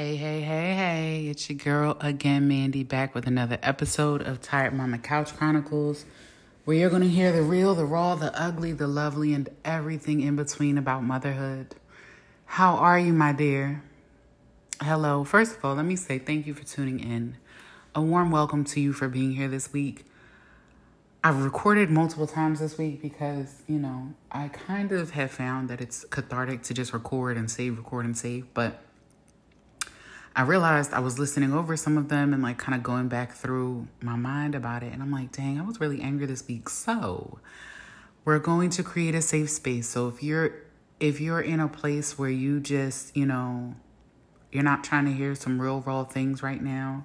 Hey, 0.00 0.16
hey, 0.16 0.40
hey, 0.40 0.74
hey, 0.74 1.26
it's 1.28 1.50
your 1.50 1.58
girl 1.58 1.98
again, 2.00 2.48
Mandy, 2.48 2.82
back 2.82 3.14
with 3.14 3.26
another 3.26 3.58
episode 3.62 4.22
of 4.22 4.40
Tired 4.40 4.72
Mama 4.72 4.96
Couch 4.96 5.36
Chronicles, 5.36 6.06
where 6.64 6.74
you're 6.74 6.88
going 6.88 7.02
to 7.02 7.08
hear 7.08 7.32
the 7.32 7.42
real, 7.42 7.74
the 7.74 7.84
raw, 7.84 8.14
the 8.14 8.34
ugly, 8.34 8.72
the 8.72 8.86
lovely, 8.86 9.34
and 9.34 9.50
everything 9.62 10.22
in 10.22 10.36
between 10.36 10.78
about 10.78 11.04
motherhood. 11.04 11.74
How 12.46 12.76
are 12.76 12.98
you, 12.98 13.12
my 13.12 13.34
dear? 13.34 13.82
Hello. 14.80 15.22
First 15.22 15.58
of 15.58 15.64
all, 15.66 15.74
let 15.74 15.84
me 15.84 15.96
say 15.96 16.18
thank 16.18 16.46
you 16.46 16.54
for 16.54 16.64
tuning 16.64 17.00
in. 17.00 17.36
A 17.94 18.00
warm 18.00 18.30
welcome 18.30 18.64
to 18.64 18.80
you 18.80 18.94
for 18.94 19.06
being 19.06 19.34
here 19.34 19.48
this 19.48 19.70
week. 19.70 20.06
I've 21.22 21.44
recorded 21.44 21.90
multiple 21.90 22.26
times 22.26 22.60
this 22.60 22.78
week 22.78 23.02
because, 23.02 23.60
you 23.68 23.78
know, 23.78 24.14
I 24.32 24.48
kind 24.48 24.92
of 24.92 25.10
have 25.10 25.30
found 25.30 25.68
that 25.68 25.82
it's 25.82 26.06
cathartic 26.06 26.62
to 26.62 26.72
just 26.72 26.94
record 26.94 27.36
and 27.36 27.50
save, 27.50 27.76
record 27.76 28.06
and 28.06 28.16
save, 28.16 28.46
but 28.54 28.82
I 30.40 30.42
realized 30.44 30.94
I 30.94 31.00
was 31.00 31.18
listening 31.18 31.52
over 31.52 31.76
some 31.76 31.98
of 31.98 32.08
them 32.08 32.32
and 32.32 32.42
like 32.42 32.56
kind 32.56 32.74
of 32.74 32.82
going 32.82 33.08
back 33.08 33.34
through 33.34 33.88
my 34.00 34.16
mind 34.16 34.54
about 34.54 34.82
it. 34.82 34.90
And 34.90 35.02
I'm 35.02 35.12
like, 35.12 35.32
dang, 35.32 35.60
I 35.60 35.62
was 35.62 35.80
really 35.80 36.00
angry 36.00 36.24
this 36.24 36.48
week. 36.48 36.70
So 36.70 37.40
we're 38.24 38.38
going 38.38 38.70
to 38.70 38.82
create 38.82 39.14
a 39.14 39.20
safe 39.20 39.50
space. 39.50 39.86
So 39.86 40.08
if 40.08 40.22
you're 40.22 40.54
if 40.98 41.20
you're 41.20 41.42
in 41.42 41.60
a 41.60 41.68
place 41.68 42.18
where 42.18 42.30
you 42.30 42.58
just, 42.58 43.14
you 43.14 43.26
know, 43.26 43.74
you're 44.50 44.62
not 44.62 44.82
trying 44.82 45.04
to 45.04 45.12
hear 45.12 45.34
some 45.34 45.60
real 45.60 45.82
raw 45.82 46.04
things 46.04 46.42
right 46.42 46.62
now, 46.62 47.04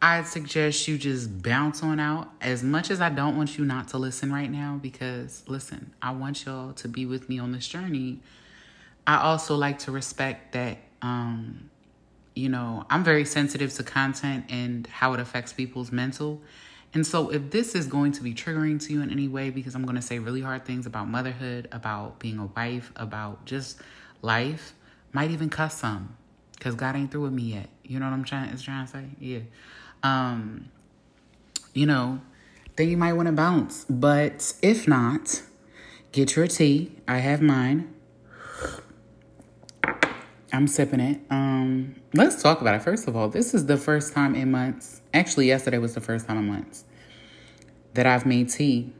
I'd 0.00 0.28
suggest 0.28 0.86
you 0.86 0.96
just 0.96 1.42
bounce 1.42 1.82
on 1.82 1.98
out. 1.98 2.30
As 2.40 2.62
much 2.62 2.92
as 2.92 3.00
I 3.00 3.08
don't 3.08 3.36
want 3.36 3.58
you 3.58 3.64
not 3.64 3.88
to 3.88 3.98
listen 3.98 4.32
right 4.32 4.48
now, 4.48 4.78
because 4.80 5.42
listen, 5.48 5.92
I 6.00 6.12
want 6.12 6.44
y'all 6.44 6.72
to 6.74 6.86
be 6.86 7.04
with 7.04 7.28
me 7.28 7.40
on 7.40 7.50
this 7.50 7.66
journey. 7.66 8.20
I 9.08 9.16
also 9.22 9.56
like 9.56 9.80
to 9.80 9.90
respect 9.90 10.52
that 10.52 10.78
um 11.02 11.70
you 12.36 12.50
know, 12.50 12.86
I'm 12.90 13.02
very 13.02 13.24
sensitive 13.24 13.72
to 13.74 13.82
content 13.82 14.44
and 14.50 14.86
how 14.86 15.14
it 15.14 15.20
affects 15.20 15.52
people's 15.54 15.90
mental. 15.90 16.42
And 16.92 17.04
so, 17.06 17.30
if 17.30 17.50
this 17.50 17.74
is 17.74 17.86
going 17.86 18.12
to 18.12 18.22
be 18.22 18.34
triggering 18.34 18.80
to 18.86 18.92
you 18.92 19.02
in 19.02 19.10
any 19.10 19.26
way, 19.26 19.50
because 19.50 19.74
I'm 19.74 19.82
going 19.84 19.96
to 19.96 20.02
say 20.02 20.18
really 20.18 20.42
hard 20.42 20.64
things 20.64 20.86
about 20.86 21.08
motherhood, 21.08 21.66
about 21.72 22.18
being 22.18 22.38
a 22.38 22.46
wife, 22.46 22.92
about 22.94 23.44
just 23.46 23.80
life, 24.22 24.74
might 25.12 25.30
even 25.30 25.48
cuss 25.48 25.78
some, 25.78 26.16
because 26.52 26.74
God 26.74 26.94
ain't 26.94 27.10
through 27.10 27.22
with 27.22 27.32
me 27.32 27.54
yet. 27.54 27.68
You 27.82 27.98
know 27.98 28.06
what 28.06 28.12
I'm 28.12 28.24
trying 28.24 28.50
is 28.50 28.62
trying 28.62 28.86
to 28.86 28.92
say? 28.92 29.04
Yeah. 29.18 29.40
Um, 30.02 30.68
you 31.74 31.86
know, 31.86 32.20
then 32.76 32.88
you 32.88 32.96
might 32.96 33.14
want 33.14 33.26
to 33.26 33.32
bounce. 33.32 33.84
But 33.88 34.52
if 34.62 34.86
not, 34.86 35.42
get 36.12 36.36
your 36.36 36.46
tea. 36.46 36.92
I 37.08 37.18
have 37.18 37.42
mine. 37.42 37.94
I'm 40.52 40.66
sipping 40.68 41.00
it. 41.00 41.20
Um, 41.30 41.96
let's 42.14 42.40
talk 42.40 42.60
about 42.60 42.74
it. 42.74 42.82
First 42.82 43.08
of 43.08 43.16
all, 43.16 43.28
this 43.28 43.52
is 43.52 43.66
the 43.66 43.76
first 43.76 44.12
time 44.12 44.34
in 44.34 44.50
months. 44.50 45.00
Actually, 45.12 45.48
yesterday 45.48 45.78
was 45.78 45.94
the 45.94 46.00
first 46.00 46.26
time 46.26 46.38
in 46.38 46.46
months 46.46 46.84
that 47.94 48.06
I've 48.06 48.26
made 48.26 48.50
tea. 48.50 48.92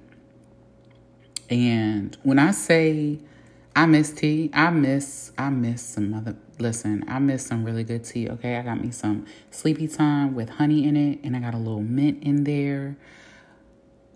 And 1.48 2.16
when 2.24 2.38
I 2.38 2.50
say 2.50 3.20
I 3.76 3.86
miss 3.86 4.12
tea, 4.12 4.50
I 4.52 4.70
miss 4.70 5.32
I 5.38 5.50
miss 5.50 5.82
some 5.82 6.14
other 6.14 6.36
listen, 6.58 7.04
I 7.06 7.18
miss 7.18 7.46
some 7.46 7.64
really 7.64 7.84
good 7.84 8.04
tea. 8.04 8.28
Okay, 8.28 8.56
I 8.56 8.62
got 8.62 8.82
me 8.82 8.90
some 8.90 9.26
sleepy 9.50 9.86
time 9.86 10.34
with 10.34 10.48
honey 10.48 10.84
in 10.84 10.96
it, 10.96 11.20
and 11.22 11.36
I 11.36 11.40
got 11.40 11.54
a 11.54 11.58
little 11.58 11.82
mint 11.82 12.22
in 12.22 12.44
there. 12.44 12.96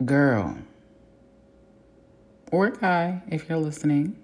Girl, 0.04 0.56
or 2.50 2.70
guy, 2.70 3.22
if 3.28 3.48
you're 3.48 3.58
listening, 3.58 4.16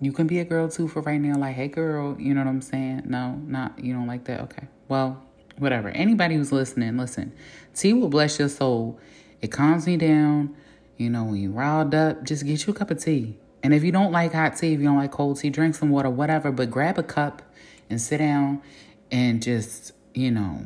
you 0.00 0.12
can 0.12 0.26
be 0.26 0.38
a 0.38 0.44
girl 0.44 0.68
too 0.68 0.88
for 0.88 1.02
right 1.02 1.20
now. 1.20 1.36
Like, 1.38 1.54
hey, 1.54 1.68
girl, 1.68 2.16
you 2.18 2.32
know 2.32 2.40
what 2.40 2.48
I'm 2.48 2.62
saying? 2.62 3.02
No, 3.04 3.34
not, 3.46 3.78
you 3.78 3.92
don't 3.92 4.06
like 4.06 4.24
that? 4.24 4.40
Okay. 4.42 4.66
Well, 4.88 5.22
whatever. 5.58 5.90
Anybody 5.90 6.36
who's 6.36 6.52
listening, 6.52 6.96
listen. 6.96 7.32
Tea 7.74 7.92
will 7.92 8.08
bless 8.08 8.38
your 8.38 8.48
soul. 8.48 8.98
It 9.42 9.48
calms 9.48 9.86
me 9.86 9.96
down. 9.96 10.56
You 10.96 11.10
know, 11.10 11.24
when 11.24 11.36
you're 11.36 11.52
riled 11.52 11.94
up, 11.94 12.24
just 12.24 12.44
get 12.46 12.66
you 12.66 12.72
a 12.72 12.76
cup 12.76 12.90
of 12.90 13.02
tea. 13.02 13.38
And 13.62 13.74
if 13.74 13.84
you 13.84 13.92
don't 13.92 14.10
like 14.10 14.32
hot 14.32 14.56
tea, 14.56 14.72
if 14.72 14.80
you 14.80 14.86
don't 14.86 14.96
like 14.96 15.10
cold 15.10 15.38
tea, 15.38 15.50
drink 15.50 15.74
some 15.74 15.90
water, 15.90 16.08
whatever. 16.08 16.50
But 16.50 16.70
grab 16.70 16.98
a 16.98 17.02
cup 17.02 17.42
and 17.90 18.00
sit 18.00 18.18
down 18.18 18.62
and 19.10 19.42
just, 19.42 19.92
you 20.14 20.30
know, 20.30 20.64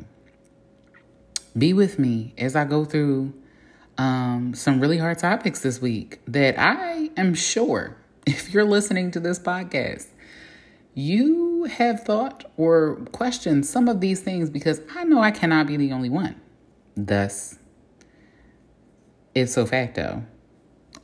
be 1.57 1.73
with 1.73 1.99
me 1.99 2.33
as 2.37 2.55
I 2.55 2.63
go 2.65 2.85
through 2.85 3.33
um, 3.97 4.53
some 4.53 4.79
really 4.79 4.97
hard 4.97 5.19
topics 5.19 5.61
this 5.61 5.81
week 5.81 6.19
that 6.27 6.55
I 6.57 7.11
am 7.17 7.33
sure 7.33 7.97
if 8.25 8.53
you're 8.53 8.65
listening 8.65 9.11
to 9.11 9.19
this 9.19 9.39
podcast, 9.39 10.07
you 10.93 11.65
have 11.65 12.03
thought 12.03 12.49
or 12.57 12.95
questioned 13.11 13.65
some 13.65 13.87
of 13.87 13.99
these 13.99 14.21
things 14.21 14.49
because 14.49 14.81
I 14.95 15.03
know 15.03 15.21
I 15.21 15.31
cannot 15.31 15.67
be 15.67 15.77
the 15.77 15.91
only 15.91 16.09
one. 16.09 16.39
Thus, 16.95 17.59
if 19.33 19.49
so 19.49 19.65
facto, 19.65 20.23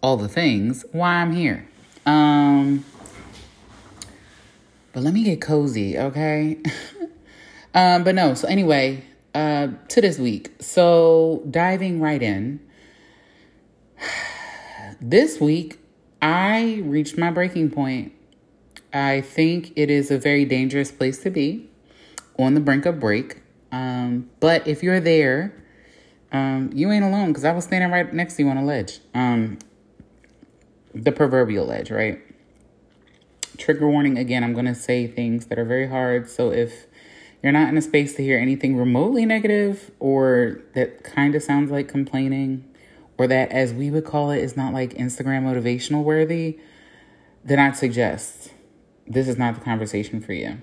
all 0.01 0.17
the 0.17 0.29
things 0.29 0.85
why 0.91 1.15
I'm 1.15 1.33
here. 1.33 1.67
Um, 2.05 2.85
but 4.93 5.03
let 5.03 5.13
me 5.13 5.23
get 5.23 5.41
cozy, 5.41 5.97
okay? 5.97 6.57
um, 7.73 8.03
but 8.03 8.15
no, 8.15 8.33
so 8.33 8.47
anyway, 8.47 9.03
uh, 9.35 9.69
to 9.89 10.01
this 10.01 10.17
week. 10.17 10.51
So 10.59 11.43
diving 11.49 11.99
right 11.99 12.21
in. 12.21 12.59
This 15.03 15.39
week 15.41 15.80
I 16.21 16.81
reached 16.83 17.17
my 17.17 17.31
breaking 17.31 17.71
point. 17.71 18.13
I 18.93 19.21
think 19.21 19.73
it 19.75 19.89
is 19.89 20.11
a 20.11 20.17
very 20.17 20.45
dangerous 20.45 20.91
place 20.91 21.19
to 21.23 21.29
be 21.29 21.69
on 22.37 22.53
the 22.53 22.59
brink 22.59 22.85
of 22.85 22.99
break. 22.99 23.41
Um, 23.71 24.29
but 24.39 24.67
if 24.67 24.83
you're 24.83 24.99
there, 24.99 25.53
um, 26.31 26.69
you 26.73 26.91
ain't 26.91 27.05
alone 27.05 27.29
because 27.29 27.45
I 27.45 27.51
was 27.51 27.65
standing 27.65 27.91
right 27.91 28.13
next 28.13 28.35
to 28.35 28.43
you 28.43 28.49
on 28.49 28.57
a 28.57 28.63
ledge. 28.63 28.99
Um, 29.13 29.59
the 30.93 31.11
proverbial 31.11 31.65
ledge, 31.65 31.89
right? 31.89 32.19
Trigger 33.57 33.89
warning 33.89 34.17
again, 34.17 34.43
I'm 34.43 34.53
going 34.53 34.65
to 34.65 34.75
say 34.75 35.07
things 35.07 35.47
that 35.47 35.57
are 35.57 35.65
very 35.65 35.87
hard. 35.87 36.29
So 36.29 36.51
if 36.51 36.85
you're 37.41 37.51
not 37.51 37.69
in 37.69 37.77
a 37.77 37.81
space 37.81 38.15
to 38.15 38.23
hear 38.23 38.37
anything 38.39 38.77
remotely 38.77 39.25
negative 39.25 39.91
or 39.99 40.61
that 40.73 41.03
kind 41.03 41.35
of 41.35 41.43
sounds 41.43 41.71
like 41.71 41.87
complaining, 41.87 42.65
or 43.21 43.27
that, 43.27 43.51
as 43.51 43.71
we 43.71 43.91
would 43.91 44.03
call 44.03 44.31
it, 44.31 44.39
is 44.39 44.57
not 44.57 44.73
like 44.73 44.95
Instagram 44.95 45.43
motivational 45.43 46.03
worthy, 46.03 46.57
then 47.43 47.59
I'd 47.59 47.77
suggest 47.77 48.51
this 49.05 49.27
is 49.27 49.37
not 49.37 49.53
the 49.53 49.61
conversation 49.61 50.21
for 50.21 50.33
you. 50.33 50.57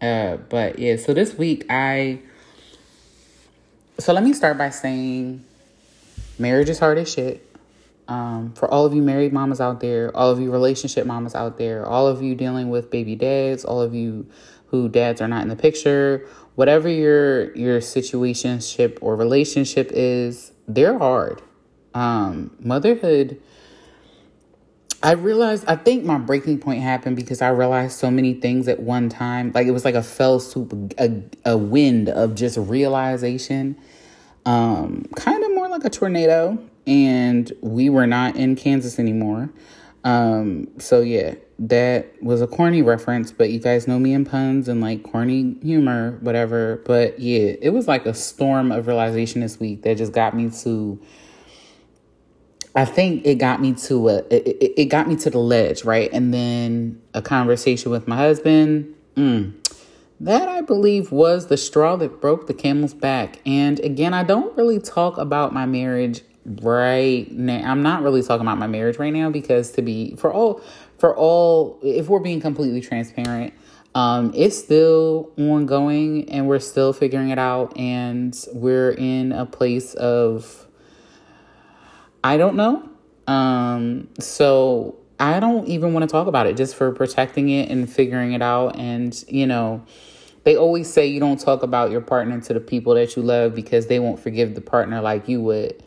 Uh, 0.00 0.38
but 0.48 0.80
yeah, 0.80 0.96
so 0.96 1.14
this 1.14 1.34
week 1.34 1.64
I. 1.70 2.18
So 4.00 4.12
let 4.12 4.24
me 4.24 4.32
start 4.32 4.58
by 4.58 4.70
saying 4.70 5.44
marriage 6.40 6.68
is 6.68 6.80
hard 6.80 6.98
as 6.98 7.12
shit. 7.12 7.48
Um, 8.08 8.52
for 8.54 8.68
all 8.68 8.84
of 8.84 8.94
you 8.94 9.00
married 9.00 9.32
mamas 9.32 9.60
out 9.60 9.78
there, 9.78 10.14
all 10.16 10.28
of 10.28 10.40
you 10.40 10.50
relationship 10.50 11.06
mamas 11.06 11.36
out 11.36 11.56
there, 11.56 11.86
all 11.86 12.08
of 12.08 12.20
you 12.20 12.34
dealing 12.34 12.68
with 12.68 12.90
baby 12.90 13.14
dads, 13.14 13.64
all 13.64 13.80
of 13.80 13.94
you 13.94 14.26
who 14.66 14.88
dads 14.88 15.20
are 15.20 15.28
not 15.28 15.42
in 15.42 15.48
the 15.48 15.54
picture, 15.54 16.26
whatever 16.56 16.88
your 16.88 17.54
your 17.56 17.78
situationship 17.78 18.98
or 19.00 19.14
relationship 19.14 19.88
is, 19.92 20.50
they're 20.66 20.98
hard 20.98 21.40
um, 21.94 22.50
motherhood, 22.60 23.40
I 25.02 25.12
realized, 25.12 25.64
I 25.66 25.76
think 25.76 26.04
my 26.04 26.18
breaking 26.18 26.58
point 26.58 26.80
happened 26.80 27.16
because 27.16 27.42
I 27.42 27.48
realized 27.48 27.98
so 27.98 28.10
many 28.10 28.34
things 28.34 28.68
at 28.68 28.80
one 28.80 29.08
time. 29.08 29.50
Like 29.52 29.66
it 29.66 29.72
was 29.72 29.84
like 29.84 29.96
a 29.96 30.02
fell 30.02 30.38
swoop, 30.38 30.94
a, 30.98 31.22
a 31.44 31.56
wind 31.56 32.08
of 32.08 32.34
just 32.34 32.56
realization, 32.56 33.76
um, 34.46 35.06
kind 35.16 35.42
of 35.42 35.54
more 35.54 35.68
like 35.68 35.84
a 35.84 35.90
tornado. 35.90 36.58
And 36.86 37.52
we 37.60 37.90
were 37.90 38.06
not 38.06 38.36
in 38.36 38.54
Kansas 38.54 38.98
anymore. 38.98 39.50
Um, 40.04 40.68
so 40.78 41.00
yeah, 41.00 41.34
that 41.58 42.20
was 42.22 42.40
a 42.40 42.46
corny 42.46 42.82
reference, 42.82 43.30
but 43.30 43.50
you 43.50 43.60
guys 43.60 43.86
know 43.86 43.98
me 43.98 44.12
in 44.12 44.24
puns 44.24 44.68
and 44.68 44.80
like 44.80 45.02
corny 45.04 45.56
humor, 45.62 46.18
whatever. 46.20 46.82
But 46.84 47.20
yeah, 47.20 47.54
it 47.60 47.70
was 47.70 47.86
like 47.86 48.06
a 48.06 48.14
storm 48.14 48.72
of 48.72 48.86
realization 48.86 49.40
this 49.40 49.60
week 49.60 49.82
that 49.82 49.96
just 49.96 50.12
got 50.12 50.34
me 50.34 50.50
to 50.62 51.00
I 52.74 52.84
think 52.84 53.26
it 53.26 53.36
got 53.36 53.60
me 53.60 53.74
to 53.74 54.08
a 54.08 54.16
it, 54.30 54.72
it 54.76 54.84
got 54.86 55.08
me 55.08 55.16
to 55.16 55.30
the 55.30 55.38
ledge, 55.38 55.84
right? 55.84 56.10
And 56.12 56.32
then 56.32 57.00
a 57.14 57.22
conversation 57.22 57.90
with 57.90 58.08
my 58.08 58.16
husband. 58.16 58.94
Mm, 59.16 59.52
that 60.20 60.48
I 60.48 60.60
believe 60.60 61.10
was 61.10 61.48
the 61.48 61.56
straw 61.56 61.96
that 61.96 62.20
broke 62.20 62.46
the 62.46 62.54
camel's 62.54 62.94
back. 62.94 63.40
And 63.44 63.80
again, 63.80 64.14
I 64.14 64.22
don't 64.22 64.56
really 64.56 64.78
talk 64.78 65.18
about 65.18 65.52
my 65.52 65.66
marriage 65.66 66.22
right 66.44 67.30
now. 67.30 67.70
I'm 67.70 67.82
not 67.82 68.02
really 68.02 68.22
talking 68.22 68.46
about 68.46 68.58
my 68.58 68.68
marriage 68.68 68.98
right 68.98 69.12
now 69.12 69.30
because 69.30 69.72
to 69.72 69.82
be 69.82 70.14
for 70.16 70.32
all 70.32 70.62
for 70.98 71.16
all 71.16 71.78
if 71.82 72.08
we're 72.08 72.20
being 72.20 72.40
completely 72.40 72.80
transparent, 72.80 73.52
um, 73.94 74.32
it's 74.34 74.56
still 74.56 75.32
ongoing 75.36 76.28
and 76.30 76.46
we're 76.46 76.60
still 76.60 76.92
figuring 76.92 77.30
it 77.30 77.38
out 77.38 77.76
and 77.76 78.46
we're 78.52 78.92
in 78.92 79.32
a 79.32 79.44
place 79.44 79.94
of 79.94 80.66
I 82.24 82.36
don't 82.36 82.56
know. 82.56 82.88
Um, 83.26 84.08
so 84.18 84.96
I 85.18 85.40
don't 85.40 85.66
even 85.68 85.92
want 85.92 86.08
to 86.08 86.12
talk 86.12 86.26
about 86.26 86.46
it 86.46 86.56
just 86.56 86.74
for 86.74 86.92
protecting 86.92 87.48
it 87.48 87.70
and 87.70 87.90
figuring 87.90 88.32
it 88.32 88.42
out. 88.42 88.78
And, 88.78 89.24
you 89.28 89.46
know, 89.46 89.84
they 90.44 90.56
always 90.56 90.92
say 90.92 91.06
you 91.06 91.20
don't 91.20 91.38
talk 91.38 91.62
about 91.62 91.90
your 91.90 92.00
partner 92.00 92.40
to 92.40 92.54
the 92.54 92.60
people 92.60 92.94
that 92.94 93.16
you 93.16 93.22
love 93.22 93.54
because 93.54 93.86
they 93.86 93.98
won't 93.98 94.18
forgive 94.18 94.54
the 94.54 94.60
partner 94.60 95.00
like 95.00 95.28
you 95.28 95.40
would. 95.40 95.82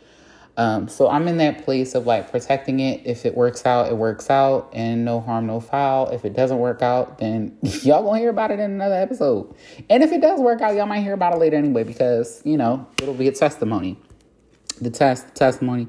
Um, 0.58 0.88
so 0.88 1.10
I'm 1.10 1.28
in 1.28 1.38
that 1.38 1.66
place 1.66 1.96
of 1.96 2.08
like 2.08 2.32
protecting 2.32 2.80
it. 2.80 3.02
If 3.06 3.26
it 3.26 3.36
works 3.36 3.66
out, 3.66 3.90
it 3.90 3.98
works 3.98 4.30
out, 4.30 4.70
and 4.72 5.04
no 5.04 5.20
harm, 5.20 5.48
no 5.48 5.60
foul. 5.60 6.10
If 6.10 6.24
it 6.24 6.34
doesn't 6.34 6.60
work 6.60 6.82
out, 6.82 7.18
then 7.18 7.58
y'all 7.62 8.04
gonna 8.04 8.20
hear 8.20 8.30
about 8.30 8.52
it 8.52 8.60
in 8.60 8.72
another 8.72 8.96
episode. 8.96 9.54
And 9.90 10.02
if 10.02 10.12
it 10.12 10.22
does 10.22 10.40
work 10.40 10.62
out, 10.62 10.76
y'all 10.76 10.86
might 10.86 11.02
hear 11.02 11.14
about 11.14 11.34
it 11.34 11.40
later 11.40 11.58
anyway 11.58 11.84
because 11.84 12.42
you 12.46 12.56
know 12.56 12.88
it'll 13.02 13.14
be 13.14 13.28
a 13.28 13.34
testimony. 13.34 13.98
The 14.80 14.90
test, 14.90 15.28
the 15.28 15.34
testimony, 15.34 15.88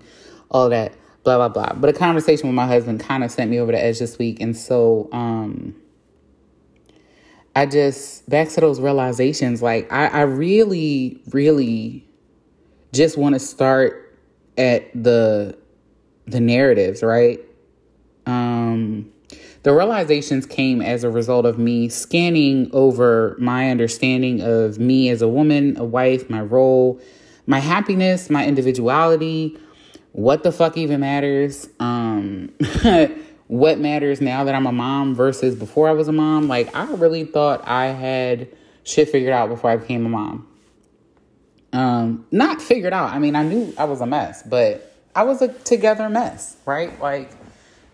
all 0.51 0.69
that, 0.71 0.95
blah 1.25 1.37
blah 1.37 1.49
blah. 1.49 1.79
But 1.79 1.91
a 1.91 1.93
conversation 1.93 2.49
with 2.49 2.55
my 2.55 2.67
husband 2.67 3.01
kind 3.01 3.25
of 3.25 3.31
sent 3.31 3.51
me 3.51 3.59
over 3.59 3.73
the 3.73 3.83
edge 3.83 3.99
this 3.99 4.19
week, 4.19 4.41
and 4.41 4.57
so 4.57 5.09
um, 5.13 5.75
I 7.55 7.67
just 7.67 8.29
back 8.29 8.49
to 8.51 8.61
those 8.61 8.81
realizations. 8.81 9.63
Like 9.63 9.91
I, 9.93 10.07
I 10.09 10.21
really, 10.23 11.23
really 11.31 12.07
just 12.93 13.17
want 13.17 13.35
to 13.35 13.39
start 13.39 14.19
at 14.59 14.91
the 14.95 15.57
the 16.27 16.41
narratives, 16.41 17.03
right? 17.03 17.41
Um 18.27 19.13
the 19.67 19.73
realizations 19.73 20.47
came 20.47 20.81
as 20.81 21.03
a 21.03 21.11
result 21.11 21.45
of 21.45 21.59
me 21.59 21.89
scanning 21.89 22.71
over 22.73 23.35
my 23.41 23.69
understanding 23.69 24.41
of 24.41 24.79
me 24.79 25.09
as 25.09 25.23
a 25.23 25.29
woman, 25.29 25.77
a 25.77 25.85
wife, 25.85 26.31
my 26.31 26.41
role, 26.41 27.01
my 27.49 27.59
happiness, 27.59 28.31
my 28.31 28.47
individuality, 28.47 29.59
what 30.17 30.43
the 30.43 30.53
fuck 30.53 30.77
even 30.77 31.01
matters, 31.01 31.69
um 31.79 32.53
what 33.49 33.79
matters 33.79 34.21
now 34.21 34.45
that 34.45 34.55
I'm 34.55 34.67
a 34.67 34.73
mom 34.73 35.15
versus 35.15 35.55
before 35.55 35.89
I 35.89 35.93
was 35.93 36.09
a 36.09 36.13
mom. 36.13 36.49
Like 36.49 36.75
I 36.75 36.93
really 36.95 37.25
thought 37.25 37.67
I 37.67 37.87
had 37.87 38.49
shit 38.85 39.09
figured 39.09 39.33
out 39.33 39.49
before 39.49 39.71
I 39.71 39.77
became 39.77 40.07
a 40.07 40.09
mom 40.09 40.49
um, 41.77 42.27
not 42.31 42.63
figured 42.63 42.93
out. 42.93 43.13
I 43.13 43.19
mean, 43.19 43.37
I 43.37 43.43
knew 43.43 43.73
I 43.77 43.85
was 43.85 44.01
a 44.01 44.07
mess, 44.07 44.43
but 44.43 44.95
I 45.15 45.25
was 45.25 45.43
a 45.43 45.49
together 45.49 46.09
mess, 46.09 46.57
right? 46.65 46.99
Like, 47.01 47.31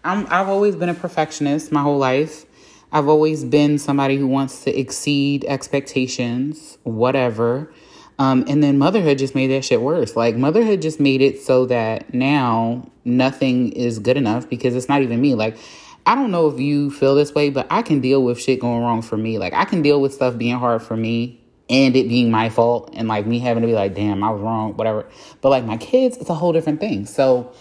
I'm, 0.04 0.26
I've 0.30 0.48
always 0.48 0.76
been 0.76 0.88
a 0.88 0.94
perfectionist 0.94 1.72
my 1.72 1.82
whole 1.82 1.98
life. 1.98 2.44
I've 2.92 3.08
always 3.08 3.44
been 3.44 3.78
somebody 3.78 4.16
who 4.16 4.28
wants 4.28 4.64
to 4.64 4.78
exceed 4.78 5.44
expectations, 5.46 6.78
whatever. 6.84 7.72
Um, 8.18 8.44
and 8.46 8.62
then 8.62 8.78
motherhood 8.78 9.18
just 9.18 9.34
made 9.34 9.48
that 9.48 9.64
shit 9.64 9.80
worse. 9.80 10.16
Like, 10.16 10.36
motherhood 10.36 10.82
just 10.82 11.00
made 11.00 11.22
it 11.22 11.40
so 11.40 11.66
that 11.66 12.12
now 12.14 12.88
nothing 13.04 13.72
is 13.72 13.98
good 13.98 14.16
enough 14.16 14.48
because 14.48 14.74
it's 14.74 14.88
not 14.88 15.02
even 15.02 15.20
me. 15.20 15.34
Like, 15.34 15.56
I 16.04 16.14
don't 16.14 16.30
know 16.30 16.48
if 16.48 16.60
you 16.60 16.90
feel 16.90 17.14
this 17.14 17.34
way, 17.34 17.50
but 17.50 17.66
I 17.70 17.82
can 17.82 18.00
deal 18.00 18.22
with 18.22 18.40
shit 18.40 18.60
going 18.60 18.82
wrong 18.82 19.02
for 19.02 19.16
me. 19.16 19.38
Like, 19.38 19.54
I 19.54 19.64
can 19.64 19.82
deal 19.82 20.00
with 20.00 20.12
stuff 20.12 20.36
being 20.36 20.58
hard 20.58 20.82
for 20.82 20.96
me 20.96 21.42
and 21.72 21.96
it 21.96 22.08
being 22.08 22.30
my 22.30 22.50
fault 22.50 22.90
and 22.92 23.08
like 23.08 23.26
me 23.26 23.38
having 23.38 23.62
to 23.62 23.66
be 23.66 23.74
like, 23.74 23.94
damn, 23.94 24.22
I 24.22 24.30
was 24.30 24.40
wrong, 24.40 24.76
whatever. 24.76 25.06
But 25.40 25.48
like 25.48 25.64
my 25.64 25.78
kids, 25.78 26.16
it's 26.18 26.28
a 26.28 26.34
whole 26.34 26.52
different 26.52 26.80
thing. 26.80 27.06
So, 27.06 27.52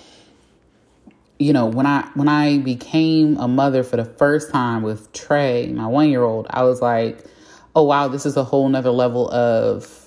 you 1.40 1.54
know, 1.54 1.68
when 1.68 1.86
I 1.86 2.10
when 2.14 2.28
I 2.28 2.58
became 2.58 3.38
a 3.38 3.48
mother 3.48 3.84
for 3.84 3.98
the 3.98 4.06
first 4.06 4.52
time 4.52 4.84
with 4.84 5.12
Trey, 5.14 5.68
my 5.68 5.88
one 5.88 6.10
year 6.10 6.24
old, 6.24 6.48
I 6.50 6.64
was 6.64 6.82
like, 6.82 7.24
oh 7.76 7.84
wow, 7.84 8.08
this 8.10 8.26
is 8.26 8.36
a 8.38 8.44
whole 8.44 8.68
nother 8.68 8.92
level 8.92 9.32
of 9.32 10.01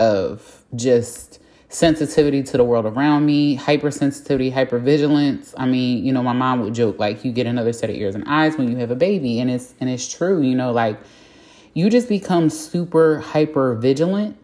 of 0.00 0.64
just 0.74 1.40
sensitivity 1.68 2.42
to 2.42 2.56
the 2.56 2.64
world 2.64 2.86
around 2.86 3.26
me, 3.26 3.56
hypersensitivity, 3.56 4.52
hypervigilance. 4.52 5.52
I 5.56 5.66
mean, 5.66 6.04
you 6.04 6.12
know, 6.12 6.22
my 6.22 6.32
mom 6.32 6.60
would 6.60 6.74
joke 6.74 6.98
like 6.98 7.24
you 7.24 7.32
get 7.32 7.46
another 7.46 7.72
set 7.72 7.90
of 7.90 7.96
ears 7.96 8.14
and 8.14 8.24
eyes 8.26 8.56
when 8.56 8.70
you 8.70 8.76
have 8.78 8.90
a 8.90 8.96
baby, 8.96 9.40
and 9.40 9.50
it's 9.50 9.74
and 9.80 9.90
it's 9.90 10.10
true, 10.12 10.40
you 10.40 10.54
know, 10.54 10.72
like 10.72 10.98
you 11.74 11.90
just 11.90 12.08
become 12.08 12.50
super 12.50 13.18
hyper 13.20 13.74
vigilant. 13.74 14.36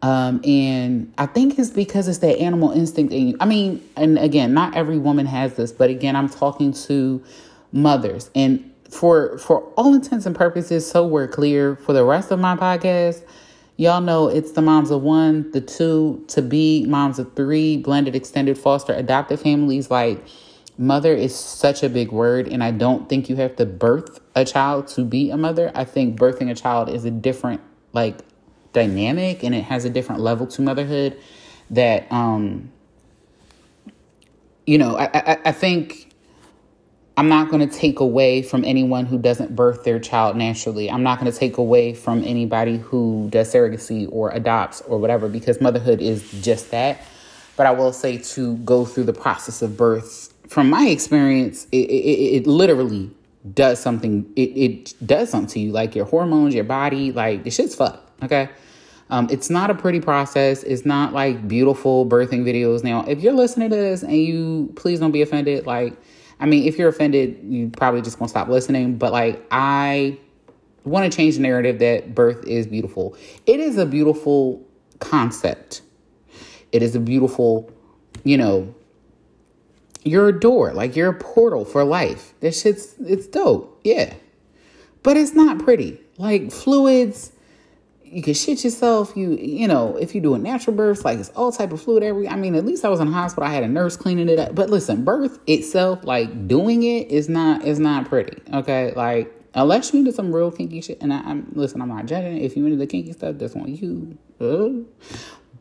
Um, 0.00 0.40
and 0.44 1.12
I 1.18 1.26
think 1.26 1.58
it's 1.58 1.70
because 1.70 2.06
it's 2.06 2.18
that 2.18 2.38
animal 2.38 2.70
instinct 2.70 3.12
in 3.12 3.28
you. 3.28 3.36
I 3.40 3.46
mean, 3.46 3.82
and 3.96 4.16
again, 4.16 4.54
not 4.54 4.76
every 4.76 4.96
woman 4.96 5.26
has 5.26 5.54
this, 5.54 5.72
but 5.72 5.90
again, 5.90 6.14
I'm 6.14 6.28
talking 6.28 6.72
to 6.72 7.22
mothers. 7.72 8.30
And 8.36 8.72
for 8.88 9.38
for 9.38 9.62
all 9.76 9.94
intents 9.94 10.24
and 10.24 10.36
purposes, 10.36 10.88
so 10.88 11.04
we're 11.04 11.26
clear 11.26 11.74
for 11.76 11.92
the 11.92 12.04
rest 12.04 12.30
of 12.30 12.38
my 12.38 12.56
podcast, 12.56 13.22
y'all 13.78 14.02
know 14.02 14.28
it's 14.28 14.52
the 14.52 14.60
moms 14.60 14.90
of 14.90 15.00
one, 15.02 15.50
the 15.52 15.62
two, 15.62 16.22
to 16.28 16.42
be 16.42 16.84
moms 16.86 17.18
of 17.18 17.34
three, 17.34 17.78
blended, 17.78 18.14
extended, 18.14 18.58
foster, 18.58 18.92
adoptive 18.92 19.40
families. 19.40 19.90
Like 19.90 20.22
mother 20.78 21.14
is 21.14 21.34
such 21.34 21.82
a 21.82 21.88
big 21.88 22.12
word 22.12 22.46
and 22.46 22.62
i 22.62 22.70
don't 22.70 23.08
think 23.08 23.28
you 23.28 23.34
have 23.34 23.56
to 23.56 23.66
birth 23.66 24.20
a 24.36 24.44
child 24.44 24.86
to 24.86 25.04
be 25.04 25.28
a 25.28 25.36
mother 25.36 25.72
i 25.74 25.84
think 25.84 26.16
birthing 26.16 26.48
a 26.48 26.54
child 26.54 26.88
is 26.88 27.04
a 27.04 27.10
different 27.10 27.60
like 27.92 28.20
dynamic 28.72 29.42
and 29.42 29.56
it 29.56 29.64
has 29.64 29.84
a 29.84 29.90
different 29.90 30.20
level 30.20 30.46
to 30.46 30.62
motherhood 30.62 31.18
that 31.68 32.10
um 32.12 32.70
you 34.66 34.78
know 34.78 34.96
i 34.96 35.10
i, 35.12 35.38
I 35.46 35.52
think 35.52 36.07
i'm 37.18 37.28
not 37.28 37.50
going 37.50 37.66
to 37.66 37.78
take 37.78 38.00
away 38.00 38.42
from 38.42 38.64
anyone 38.64 39.04
who 39.04 39.18
doesn't 39.18 39.54
birth 39.54 39.84
their 39.84 39.98
child 39.98 40.36
naturally 40.36 40.90
i'm 40.90 41.02
not 41.02 41.20
going 41.20 41.30
to 41.30 41.38
take 41.38 41.58
away 41.58 41.92
from 41.92 42.24
anybody 42.24 42.78
who 42.78 43.28
does 43.30 43.52
surrogacy 43.52 44.08
or 44.10 44.30
adopts 44.30 44.80
or 44.82 44.98
whatever 44.98 45.28
because 45.28 45.60
motherhood 45.60 46.00
is 46.00 46.30
just 46.42 46.70
that 46.70 47.04
but 47.56 47.66
i 47.66 47.70
will 47.70 47.92
say 47.92 48.16
to 48.16 48.56
go 48.58 48.84
through 48.84 49.04
the 49.04 49.12
process 49.12 49.60
of 49.60 49.76
birth 49.76 50.32
from 50.48 50.70
my 50.70 50.86
experience, 50.86 51.66
it, 51.70 51.88
it, 51.90 52.36
it 52.36 52.46
literally 52.46 53.10
does 53.54 53.78
something. 53.78 54.30
It, 54.34 54.50
it 54.56 54.94
does 55.06 55.30
something 55.30 55.48
to 55.54 55.60
you, 55.60 55.72
like 55.72 55.94
your 55.94 56.06
hormones, 56.06 56.54
your 56.54 56.64
body, 56.64 57.12
like 57.12 57.44
the 57.44 57.50
shit's 57.50 57.74
fucked. 57.74 58.22
Okay. 58.24 58.48
Um, 59.10 59.28
it's 59.30 59.48
not 59.48 59.70
a 59.70 59.74
pretty 59.74 60.00
process. 60.00 60.62
It's 60.64 60.84
not 60.84 61.12
like 61.12 61.48
beautiful 61.48 62.04
birthing 62.04 62.44
videos. 62.44 62.84
Now, 62.84 63.04
if 63.04 63.20
you're 63.20 63.32
listening 63.32 63.70
to 63.70 63.76
this 63.76 64.02
and 64.02 64.16
you 64.16 64.72
please 64.76 65.00
don't 65.00 65.12
be 65.12 65.22
offended, 65.22 65.66
like, 65.66 65.94
I 66.40 66.46
mean, 66.46 66.66
if 66.66 66.78
you're 66.78 66.88
offended, 66.88 67.40
you 67.42 67.70
probably 67.70 68.02
just 68.02 68.18
gonna 68.18 68.28
stop 68.28 68.48
listening. 68.48 68.96
But 68.96 69.12
like, 69.12 69.44
I 69.50 70.18
want 70.84 71.10
to 71.10 71.16
change 71.16 71.36
the 71.36 71.42
narrative 71.42 71.78
that 71.80 72.14
birth 72.14 72.46
is 72.46 72.66
beautiful. 72.66 73.16
It 73.46 73.60
is 73.60 73.76
a 73.78 73.86
beautiful 73.86 74.66
concept. 75.00 75.82
It 76.72 76.82
is 76.82 76.94
a 76.94 77.00
beautiful, 77.00 77.70
you 78.24 78.36
know, 78.36 78.74
you're 80.04 80.28
a 80.28 80.38
door, 80.38 80.72
like 80.72 80.96
you're 80.96 81.10
a 81.10 81.18
portal 81.18 81.64
for 81.64 81.84
life. 81.84 82.34
This 82.40 82.62
shit's 82.62 82.94
it's 83.00 83.26
dope, 83.26 83.80
yeah. 83.84 84.14
But 85.02 85.16
it's 85.16 85.34
not 85.34 85.58
pretty. 85.58 86.00
Like 86.18 86.50
fluids, 86.50 87.32
you 88.12 88.22
can 88.22 88.34
shit 88.34 88.64
yourself. 88.64 89.16
You 89.16 89.32
you 89.32 89.68
know, 89.68 89.96
if 89.96 90.14
you 90.14 90.20
do 90.20 90.34
a 90.34 90.38
natural 90.38 90.74
birth, 90.76 91.04
like 91.04 91.18
it's 91.18 91.30
all 91.30 91.52
type 91.52 91.72
of 91.72 91.80
fluid 91.80 92.02
every 92.02 92.28
I 92.28 92.36
mean, 92.36 92.54
at 92.54 92.64
least 92.64 92.84
I 92.84 92.88
was 92.88 93.00
in 93.00 93.06
the 93.06 93.12
hospital, 93.12 93.48
I 93.48 93.52
had 93.52 93.64
a 93.64 93.68
nurse 93.68 93.96
cleaning 93.96 94.28
it 94.28 94.38
up. 94.38 94.54
But 94.54 94.70
listen, 94.70 95.04
birth 95.04 95.38
itself, 95.46 96.04
like 96.04 96.48
doing 96.48 96.82
it 96.82 97.10
is 97.10 97.28
not 97.28 97.64
is 97.64 97.78
not 97.78 98.08
pretty. 98.08 98.40
Okay. 98.52 98.92
Like 98.94 99.34
unless 99.54 99.92
you 99.92 100.00
into 100.00 100.12
some 100.12 100.34
real 100.34 100.50
kinky 100.50 100.80
shit, 100.80 100.98
and 101.00 101.12
I, 101.12 101.18
am 101.18 101.50
listen, 101.54 101.80
I'm 101.80 101.88
not 101.88 102.06
judging. 102.06 102.38
If 102.38 102.56
you 102.56 102.64
into 102.64 102.78
the 102.78 102.86
kinky 102.86 103.12
stuff, 103.12 103.36
that's 103.38 103.54
on 103.54 103.74
you. 103.74 104.18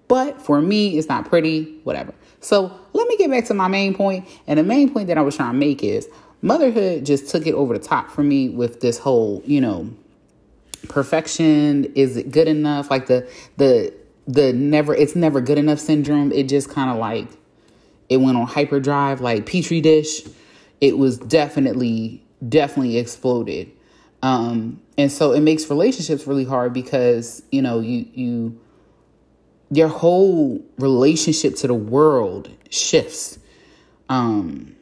But 0.08 0.42
for 0.42 0.62
me, 0.62 0.98
it's 0.98 1.10
not 1.10 1.28
pretty, 1.28 1.80
whatever. 1.84 2.14
So 2.40 2.72
let 2.94 3.08
me 3.08 3.18
get 3.18 3.30
back 3.30 3.46
to 3.46 3.54
my 3.54 3.68
main 3.68 3.94
point. 3.94 4.28
And 4.48 4.58
the 4.58 4.64
main 4.64 4.92
point 4.92 5.08
that 5.08 5.18
I 5.18 5.22
was 5.22 5.36
trying 5.36 5.54
to 5.54 5.58
make 5.58 5.84
is 5.84 6.08
motherhood 6.42 7.06
just 7.06 7.30
took 7.30 7.46
it 7.46 7.54
over 7.54 7.78
the 7.78 7.84
top 7.84 8.10
for 8.10 8.24
me 8.24 8.50
with 8.50 8.80
this 8.80 8.98
whole, 8.98 9.42
you 9.46 9.60
know, 9.60 9.90
perfection. 10.90 11.86
Is 11.96 12.18
it 12.18 12.32
good 12.32 12.48
enough? 12.48 12.90
Like 12.90 13.08
the 13.08 13.30
the 13.58 13.94
the 14.28 14.54
never 14.54 14.94
it's 14.94 15.16
never 15.16 15.42
good 15.42 15.58
enough 15.58 15.80
syndrome. 15.80 16.32
It 16.32 16.50
just 16.50 16.70
kind 16.70 16.90
of 16.90 16.98
like 16.98 17.28
it 18.10 18.18
went 18.18 18.38
on 18.38 18.48
hyperdrive, 18.48 19.22
like 19.22 19.46
petri 19.46 19.82
dish. 19.82 20.22
It 20.82 20.98
was 20.98 21.18
definitely 21.18 22.24
definitely 22.48 22.98
exploded. 22.98 23.72
Um, 24.24 24.82
and 24.98 25.12
so 25.12 25.32
it 25.32 25.42
makes 25.42 25.70
relationships 25.70 26.26
really 26.26 26.46
hard 26.46 26.74
because 26.74 27.44
you 27.52 27.62
know 27.62 27.80
you 27.80 28.08
you 28.14 28.60
your 29.72 29.88
whole 29.88 30.64
relationship 30.78 31.56
to 31.56 31.68
the 31.68 31.74
world 31.74 32.50
shifts. 32.70 33.38
Um, 34.10 34.76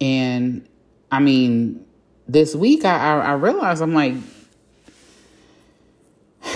and 0.00 0.68
I 1.10 1.20
mean, 1.20 1.84
this 2.28 2.54
week 2.54 2.84
I, 2.84 2.96
I, 2.96 3.18
I 3.20 3.32
realized 3.32 3.82
I'm 3.82 3.94
like, 3.94 4.14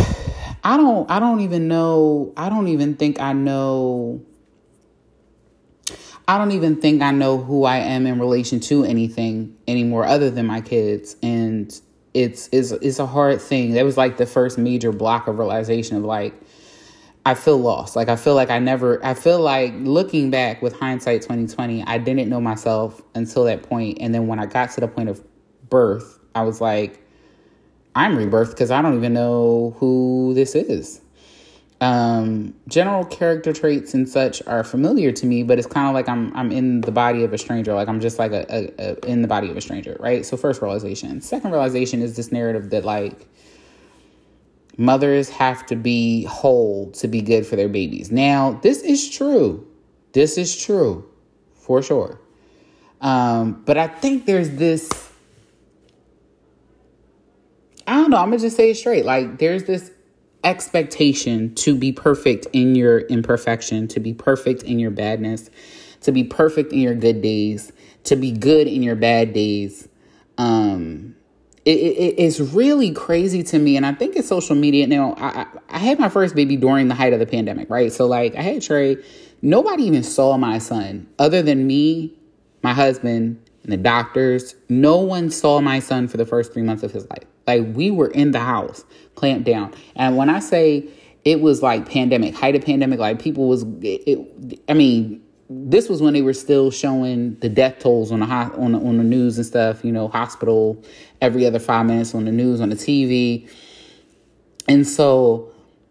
I 0.64 0.76
don't, 0.76 1.10
I 1.10 1.18
don't 1.18 1.40
even 1.40 1.66
know. 1.66 2.32
I 2.36 2.48
don't 2.48 2.68
even 2.68 2.94
think 2.94 3.20
I 3.20 3.32
know. 3.32 4.22
I 6.28 6.38
don't 6.38 6.52
even 6.52 6.80
think 6.80 7.02
I 7.02 7.10
know 7.10 7.38
who 7.38 7.64
I 7.64 7.78
am 7.78 8.06
in 8.06 8.20
relation 8.20 8.60
to 8.60 8.84
anything 8.84 9.56
anymore 9.66 10.06
other 10.06 10.30
than 10.30 10.46
my 10.46 10.60
kids. 10.60 11.16
And 11.20 11.74
it's, 12.14 12.48
it's, 12.52 12.70
it's 12.70 13.00
a 13.00 13.06
hard 13.06 13.40
thing. 13.40 13.72
That 13.72 13.84
was 13.84 13.96
like 13.96 14.18
the 14.18 14.26
first 14.26 14.56
major 14.56 14.92
block 14.92 15.26
of 15.26 15.38
realization 15.38 15.96
of 15.96 16.04
like, 16.04 16.34
I 17.24 17.34
feel 17.34 17.58
lost. 17.58 17.96
Like 17.96 18.08
I 18.08 18.16
feel 18.16 18.34
like 18.34 18.50
I 18.50 18.58
never 18.58 19.04
I 19.04 19.14
feel 19.14 19.38
like 19.38 19.72
looking 19.76 20.30
back 20.30 20.60
with 20.60 20.72
hindsight 20.72 21.22
2020, 21.22 21.84
I 21.84 21.98
didn't 21.98 22.28
know 22.28 22.40
myself 22.40 23.00
until 23.14 23.44
that 23.44 23.62
point 23.62 23.98
and 24.00 24.12
then 24.12 24.26
when 24.26 24.40
I 24.40 24.46
got 24.46 24.72
to 24.72 24.80
the 24.80 24.88
point 24.88 25.08
of 25.08 25.22
birth, 25.72 26.18
I 26.34 26.42
was 26.42 26.60
like 26.60 27.02
I'm 27.94 28.16
rebirth 28.16 28.50
because 28.50 28.70
I 28.70 28.80
don't 28.80 28.96
even 28.96 29.12
know 29.12 29.76
who 29.78 30.32
this 30.34 30.54
is. 30.54 31.00
Um, 31.80 32.54
general 32.68 33.04
character 33.04 33.52
traits 33.52 33.92
and 33.92 34.08
such 34.08 34.40
are 34.46 34.62
familiar 34.62 35.10
to 35.12 35.26
me, 35.26 35.42
but 35.42 35.58
it's 35.58 35.66
kind 35.66 35.88
of 35.88 35.94
like 35.94 36.08
I'm 36.08 36.34
I'm 36.36 36.52
in 36.52 36.80
the 36.82 36.92
body 36.92 37.24
of 37.24 37.32
a 37.32 37.38
stranger. 37.38 37.74
Like 37.74 37.88
I'm 37.88 38.00
just 38.00 38.18
like 38.18 38.32
a, 38.32 38.46
a, 38.48 38.72
a 38.78 39.06
in 39.06 39.22
the 39.22 39.28
body 39.28 39.50
of 39.50 39.56
a 39.56 39.60
stranger, 39.60 39.96
right? 39.98 40.24
So 40.24 40.36
first 40.36 40.62
realization. 40.62 41.20
Second 41.20 41.50
realization 41.50 42.00
is 42.00 42.16
this 42.16 42.30
narrative 42.30 42.70
that 42.70 42.84
like 42.84 43.26
mothers 44.78 45.28
have 45.28 45.66
to 45.66 45.76
be 45.76 46.24
whole 46.24 46.92
to 46.92 47.08
be 47.08 47.20
good 47.20 47.44
for 47.44 47.56
their 47.56 47.68
babies. 47.68 48.12
Now, 48.12 48.60
this 48.62 48.82
is 48.82 49.10
true. 49.10 49.66
This 50.12 50.38
is 50.38 50.56
true 50.56 51.04
for 51.52 51.82
sure. 51.82 52.20
Um, 53.00 53.62
but 53.66 53.76
I 53.76 53.88
think 53.88 54.26
there's 54.26 54.50
this 54.50 55.11
I 57.86 57.94
don't 57.94 58.10
know, 58.10 58.18
I'm 58.18 58.30
gonna 58.30 58.38
just 58.38 58.56
say 58.56 58.70
it 58.70 58.76
straight. 58.76 59.04
Like 59.04 59.38
there's 59.38 59.64
this 59.64 59.90
expectation 60.44 61.54
to 61.54 61.76
be 61.76 61.92
perfect 61.92 62.46
in 62.52 62.74
your 62.74 63.00
imperfection, 63.00 63.88
to 63.88 64.00
be 64.00 64.12
perfect 64.12 64.62
in 64.64 64.78
your 64.78 64.90
badness, 64.90 65.50
to 66.00 66.12
be 66.12 66.24
perfect 66.24 66.72
in 66.72 66.80
your 66.80 66.94
good 66.94 67.22
days, 67.22 67.72
to 68.04 68.16
be 68.16 68.32
good 68.32 68.66
in 68.66 68.82
your 68.82 68.96
bad 68.96 69.32
days. 69.32 69.88
Um, 70.38 71.14
it, 71.64 71.78
it, 71.78 72.14
it's 72.18 72.40
really 72.40 72.90
crazy 72.90 73.42
to 73.44 73.58
me, 73.58 73.76
and 73.76 73.86
I 73.86 73.92
think 73.92 74.16
it's 74.16 74.26
social 74.26 74.56
media. 74.56 74.86
Now, 74.86 75.14
I, 75.16 75.46
I 75.68 75.78
had 75.78 76.00
my 76.00 76.08
first 76.08 76.34
baby 76.34 76.56
during 76.56 76.88
the 76.88 76.94
height 76.94 77.12
of 77.12 77.20
the 77.20 77.26
pandemic, 77.26 77.70
right? 77.70 77.92
So, 77.92 78.06
like, 78.06 78.34
I 78.34 78.42
had 78.42 78.62
Trey. 78.62 78.96
Nobody 79.42 79.84
even 79.84 80.02
saw 80.02 80.36
my 80.36 80.58
son 80.58 81.08
other 81.18 81.42
than 81.42 81.66
me, 81.66 82.18
my 82.62 82.72
husband, 82.72 83.40
and 83.62 83.72
the 83.72 83.76
doctors. 83.76 84.56
No 84.68 84.98
one 84.98 85.30
saw 85.30 85.60
my 85.60 85.78
son 85.78 86.08
for 86.08 86.16
the 86.16 86.26
first 86.26 86.52
three 86.52 86.62
months 86.62 86.82
of 86.82 86.90
his 86.90 87.08
life. 87.10 87.26
Like 87.58 87.74
we 87.74 87.90
were 87.90 88.08
in 88.08 88.32
the 88.32 88.40
house, 88.40 88.84
clamped 89.14 89.44
down. 89.44 89.74
And 89.96 90.16
when 90.16 90.28
I 90.28 90.40
say 90.40 90.88
it 91.24 91.40
was 91.40 91.62
like 91.62 91.88
pandemic, 91.88 92.34
height 92.34 92.56
of 92.56 92.64
pandemic, 92.64 92.98
like 92.98 93.20
people 93.20 93.48
was, 93.48 93.62
it, 93.62 94.02
it, 94.06 94.60
I 94.68 94.74
mean, 94.74 95.22
this 95.48 95.88
was 95.88 96.00
when 96.00 96.14
they 96.14 96.22
were 96.22 96.32
still 96.32 96.70
showing 96.70 97.34
the 97.36 97.48
death 97.48 97.78
tolls 97.78 98.10
on 98.10 98.20
the 98.20 98.26
on 98.26 98.72
the, 98.72 98.78
on 98.78 98.98
the 98.98 99.04
news 99.04 99.36
and 99.36 99.46
stuff. 99.46 99.84
You 99.84 99.92
know, 99.92 100.08
hospital 100.08 100.82
every 101.20 101.46
other 101.46 101.58
five 101.58 101.86
minutes 101.86 102.14
on 102.14 102.24
the 102.24 102.32
news 102.32 102.60
on 102.60 102.70
the 102.70 102.76
TV, 102.76 103.48
and 104.68 104.86
so 104.86 105.50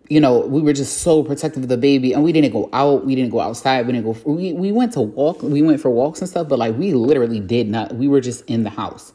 you 0.09 0.19
know 0.19 0.39
we 0.39 0.61
were 0.61 0.73
just 0.73 0.99
so 0.99 1.23
protective 1.23 1.63
of 1.63 1.69
the 1.69 1.77
baby, 1.77 2.13
and 2.13 2.23
we 2.23 2.31
didn't 2.31 2.51
go 2.51 2.69
out, 2.73 3.05
we 3.05 3.15
didn't 3.15 3.31
go 3.31 3.39
outside, 3.39 3.85
we 3.85 3.93
didn't 3.93 4.05
go. 4.05 4.31
We 4.31 4.53
we 4.53 4.71
went 4.71 4.93
to 4.93 5.01
walk, 5.01 5.41
we 5.43 5.61
went 5.61 5.79
for 5.79 5.89
walks 5.89 6.21
and 6.21 6.29
stuff, 6.29 6.47
but 6.47 6.59
like 6.59 6.75
we 6.77 6.93
literally 6.93 7.39
did 7.39 7.67
not. 7.67 7.95
We 7.95 8.07
were 8.07 8.21
just 8.21 8.43
in 8.49 8.63
the 8.63 8.69
house, 8.69 9.13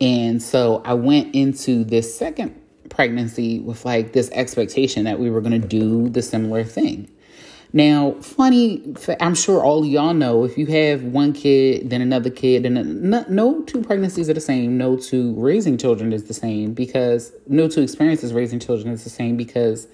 and 0.00 0.42
so 0.42 0.82
I 0.84 0.94
went 0.94 1.34
into 1.34 1.84
this 1.84 2.16
second 2.16 2.60
pregnancy 2.88 3.60
with 3.60 3.84
like 3.84 4.12
this 4.12 4.30
expectation 4.32 5.04
that 5.04 5.18
we 5.18 5.30
were 5.30 5.40
going 5.40 5.60
to 5.60 5.66
do 5.66 6.08
the 6.08 6.22
similar 6.22 6.64
thing. 6.64 7.08
Now, 7.72 8.12
funny, 8.22 8.94
I'm 9.20 9.34
sure 9.34 9.62
all 9.62 9.84
y'all 9.84 10.14
know 10.14 10.44
if 10.44 10.56
you 10.56 10.66
have 10.66 11.02
one 11.04 11.34
kid, 11.34 11.90
then 11.90 12.00
another 12.00 12.30
kid, 12.30 12.64
and 12.64 13.02
no, 13.02 13.26
no 13.28 13.62
two 13.62 13.82
pregnancies 13.82 14.30
are 14.30 14.34
the 14.34 14.40
same. 14.40 14.78
No 14.78 14.96
two 14.96 15.34
raising 15.34 15.76
children 15.76 16.14
is 16.14 16.24
the 16.24 16.34
same 16.34 16.72
because 16.72 17.30
no 17.46 17.68
two 17.68 17.82
experiences 17.82 18.32
raising 18.32 18.58
children 18.58 18.92
is 18.92 19.04
the 19.04 19.10
same 19.10 19.36
because 19.36 19.86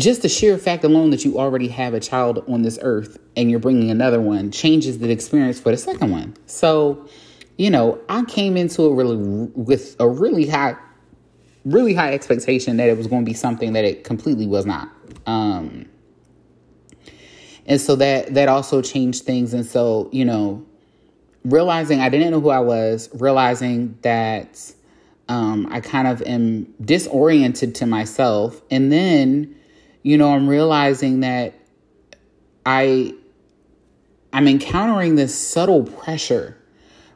just 0.00 0.22
the 0.22 0.28
sheer 0.28 0.58
fact 0.58 0.82
alone 0.82 1.10
that 1.10 1.24
you 1.24 1.38
already 1.38 1.68
have 1.68 1.94
a 1.94 2.00
child 2.00 2.42
on 2.48 2.62
this 2.62 2.78
earth 2.82 3.18
and 3.36 3.48
you're 3.50 3.60
bringing 3.60 3.90
another 3.90 4.20
one 4.20 4.50
changes 4.50 4.98
the 4.98 5.10
experience 5.10 5.60
for 5.60 5.70
the 5.70 5.76
second 5.76 6.10
one. 6.10 6.34
So, 6.46 7.08
you 7.56 7.70
know, 7.70 8.00
I 8.08 8.24
came 8.24 8.56
into 8.56 8.86
it 8.86 8.94
really 8.94 9.16
with 9.16 9.96
a 9.98 10.08
really 10.08 10.46
high, 10.46 10.76
really 11.64 11.94
high 11.94 12.12
expectation 12.14 12.76
that 12.78 12.88
it 12.88 12.96
was 12.96 13.06
going 13.06 13.24
to 13.24 13.28
be 13.28 13.34
something 13.34 13.72
that 13.74 13.84
it 13.84 14.04
completely 14.04 14.46
was 14.46 14.66
not. 14.66 14.90
Um, 15.26 15.86
and 17.66 17.80
so 17.80 17.96
that 17.96 18.34
that 18.34 18.48
also 18.48 18.82
changed 18.82 19.24
things. 19.24 19.54
And 19.54 19.64
so, 19.64 20.08
you 20.12 20.24
know, 20.24 20.64
realizing 21.44 22.00
I 22.00 22.08
didn't 22.08 22.30
know 22.30 22.40
who 22.40 22.50
I 22.50 22.60
was, 22.60 23.08
realizing 23.14 23.98
that 24.02 24.72
um, 25.28 25.68
I 25.70 25.80
kind 25.80 26.08
of 26.08 26.22
am 26.22 26.64
disoriented 26.84 27.74
to 27.76 27.86
myself, 27.86 28.60
and 28.70 28.90
then, 28.90 29.54
you 30.02 30.18
know, 30.18 30.34
I'm 30.34 30.48
realizing 30.48 31.20
that 31.20 31.54
I 32.66 33.14
I'm 34.32 34.48
encountering 34.48 35.16
this 35.16 35.34
subtle 35.36 35.84
pressure 35.84 36.56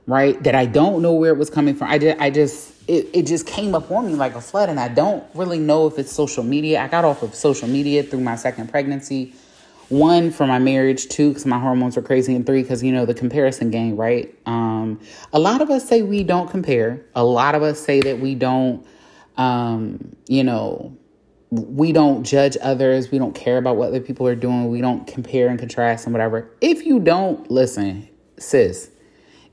right? 0.07 0.43
That 0.43 0.55
I 0.55 0.67
don't 0.67 1.03
know 1.03 1.15
where 1.15 1.33
it 1.33 1.39
was 1.39 1.51
coming 1.51 1.75
from. 1.75 1.91
I 1.91 1.99
did 1.99 2.19
I 2.19 2.31
just 2.31 2.73
it, 2.89 3.09
it 3.13 3.27
just 3.27 3.47
came 3.47 3.75
up 3.75 3.91
on 3.91 4.07
me 4.07 4.15
like 4.15 4.35
a 4.35 4.41
flood 4.41 4.69
and 4.69 4.79
I 4.79 4.89
don't 4.89 5.25
really 5.35 5.59
know 5.59 5.87
if 5.87 5.99
it's 5.99 6.13
social 6.13 6.45
media. 6.45 6.81
I 6.83 6.89
got 6.89 7.05
off 7.05 7.23
of 7.23 7.35
social 7.35 7.69
media 7.69 8.03
through 8.03 8.21
my 8.21 8.37
second 8.37 8.71
pregnancy. 8.71 9.35
One 9.89 10.31
for 10.31 10.47
my 10.47 10.59
marriage, 10.59 11.09
two 11.09 11.29
because 11.29 11.45
my 11.45 11.59
hormones 11.59 11.97
were 11.97 12.03
crazy, 12.03 12.35
and 12.35 12.47
three 12.47 12.63
because 12.63 12.83
you 12.83 12.91
know 12.91 13.05
the 13.05 13.13
comparison 13.13 13.71
game, 13.71 13.97
right? 13.97 14.35
Um, 14.47 14.99
a 15.33 15.39
lot 15.39 15.61
of 15.61 15.71
us 15.71 15.87
say 15.87 16.01
we 16.01 16.25
don't 16.25 16.51
compare. 16.51 17.05
A 17.15 17.23
lot 17.23 17.55
of 17.55 17.63
us 17.63 17.81
say 17.81 18.01
that 18.01 18.19
we 18.19 18.35
don't, 18.35 18.85
um, 19.37 20.17
you 20.27 20.43
know, 20.43 20.97
we 21.51 21.93
don't 21.93 22.25
judge 22.25 22.57
others. 22.63 23.11
We 23.11 23.19
don't 23.19 23.35
care 23.35 23.59
about 23.59 23.77
what 23.77 23.89
other 23.89 24.01
people 24.01 24.27
are 24.27 24.35
doing. 24.35 24.71
We 24.71 24.81
don't 24.81 25.07
compare 25.07 25.49
and 25.49 25.59
contrast 25.59 26.07
and 26.07 26.15
whatever. 26.15 26.51
If 26.63 26.87
you 26.87 26.99
don't 26.99 27.49
listen, 27.51 28.09
sis, 28.39 28.91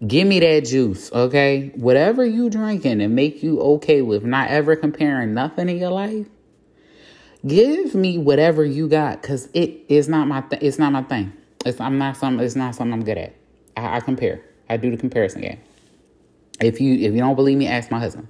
Give 0.06 0.28
me 0.28 0.40
that 0.40 0.66
juice, 0.66 1.12
okay? 1.12 1.72
Whatever 1.76 2.26
you 2.26 2.50
drinking 2.50 3.02
and 3.02 3.16
make 3.16 3.44
you 3.44 3.60
okay 3.62 4.02
with 4.02 4.24
not 4.24 4.50
ever 4.50 4.76
comparing 4.76 5.34
nothing 5.36 5.70
in 5.70 5.78
your 5.78 5.92
life. 5.92 6.28
Give 7.46 7.94
me 7.94 8.18
whatever 8.18 8.66
you 8.66 8.88
got, 8.88 9.22
cause 9.22 9.50
it 9.54 9.86
is 9.90 10.08
not 10.08 10.28
my 10.28 10.42
th- 10.42 10.62
it's 10.62 10.80
not 10.80 10.92
my 10.92 11.04
thing. 11.04 11.34
It's 11.66 11.80
I'm 11.80 11.98
not 11.98 12.18
some 12.18 12.40
it's 12.40 12.56
not 12.56 12.76
something 12.76 12.94
I'm 12.94 13.04
good 13.04 13.18
at. 13.18 13.36
I, 13.78 13.98
I 13.98 14.00
compare. 14.00 14.42
I 14.70 14.78
do 14.78 14.92
the 14.92 14.98
comparison 14.98 15.42
game. 15.42 15.60
If 16.60 16.80
you 16.80 16.94
if 16.94 17.14
you 17.14 17.20
don't 17.20 17.36
believe 17.36 17.58
me, 17.58 17.68
ask 17.68 17.90
my 17.90 18.00
husband. 18.00 18.28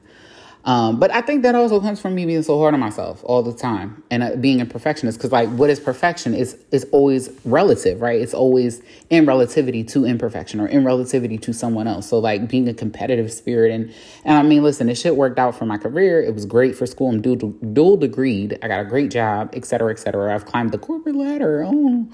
Um, 0.64 1.00
but 1.00 1.10
I 1.12 1.22
think 1.22 1.42
that 1.42 1.56
also 1.56 1.82
comes 1.82 2.00
from 2.00 2.14
me 2.14 2.26
being 2.26 2.44
so 2.44 2.60
hard 2.60 2.76
on 2.76 2.80
myself 2.80 3.22
all 3.24 3.42
the 3.42 3.54
time 3.54 4.04
and 4.12 4.22
uh, 4.22 4.36
being 4.36 4.62
a 4.62 4.66
perfectionist. 4.66 5.18
Because 5.18 5.32
like, 5.32 5.50
what 5.50 5.72
is 5.72 5.80
perfection 5.80 6.36
is 6.36 6.56
is 6.72 6.86
always 6.92 7.32
relative, 7.46 8.02
right? 8.02 8.22
It's 8.22 8.36
always 8.36 8.82
in 9.10 9.26
relativity 9.26 9.84
to 9.86 10.06
imperfection 10.06 10.60
or 10.60 10.68
in 10.68 10.86
relativity 10.86 11.40
to 11.40 11.54
someone 11.54 11.88
else. 11.88 12.10
So 12.10 12.20
like 12.20 12.48
being 12.48 12.70
a 12.70 12.76
competitive 12.76 13.34
spirit 13.34 13.72
and 13.72 13.92
and 14.24 14.38
I 14.38 14.44
mean, 14.44 14.62
listen, 14.62 14.88
this 14.88 15.02
shit 15.02 15.16
worked 15.16 15.40
out 15.40 15.56
for 15.58 15.66
my 15.66 15.78
career. 15.78 16.22
It 16.22 16.36
was 16.36 16.46
great 16.46 16.76
for 16.76 16.86
school. 16.86 17.10
I'm 17.10 17.22
dual 17.22 17.38
dual 17.38 17.98
degreed. 17.98 18.60
I 18.62 18.68
got 18.68 18.82
a 18.82 18.86
great 18.86 19.10
job, 19.10 19.50
et 19.54 19.66
cetera, 19.66 19.92
et 19.92 19.98
cetera. 19.98 20.34
I've 20.34 20.46
climbed 20.46 20.72
the 20.72 20.78
corporate 20.78 21.16
ladder. 21.16 21.66
Oh. 21.66 22.08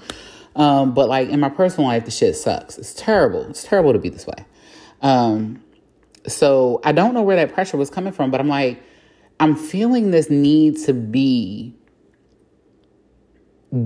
Um, 0.56 0.94
but 0.94 1.08
like 1.08 1.28
in 1.28 1.38
my 1.38 1.50
personal 1.50 1.88
life, 1.88 2.06
the 2.06 2.10
shit 2.10 2.34
sucks. 2.34 2.78
It's 2.78 2.94
terrible. 2.94 3.42
It's 3.50 3.62
terrible 3.62 3.92
to 3.92 3.98
be 3.98 4.08
this 4.08 4.26
way. 4.26 4.44
Um, 5.02 5.62
so 6.28 6.80
I 6.84 6.92
don't 6.92 7.14
know 7.14 7.22
where 7.22 7.36
that 7.36 7.54
pressure 7.54 7.76
was 7.76 7.90
coming 7.90 8.12
from, 8.12 8.30
but 8.30 8.40
I'm 8.40 8.48
like, 8.48 8.82
I'm 9.40 9.56
feeling 9.56 10.10
this 10.10 10.30
need 10.30 10.78
to 10.84 10.92
be 10.92 11.74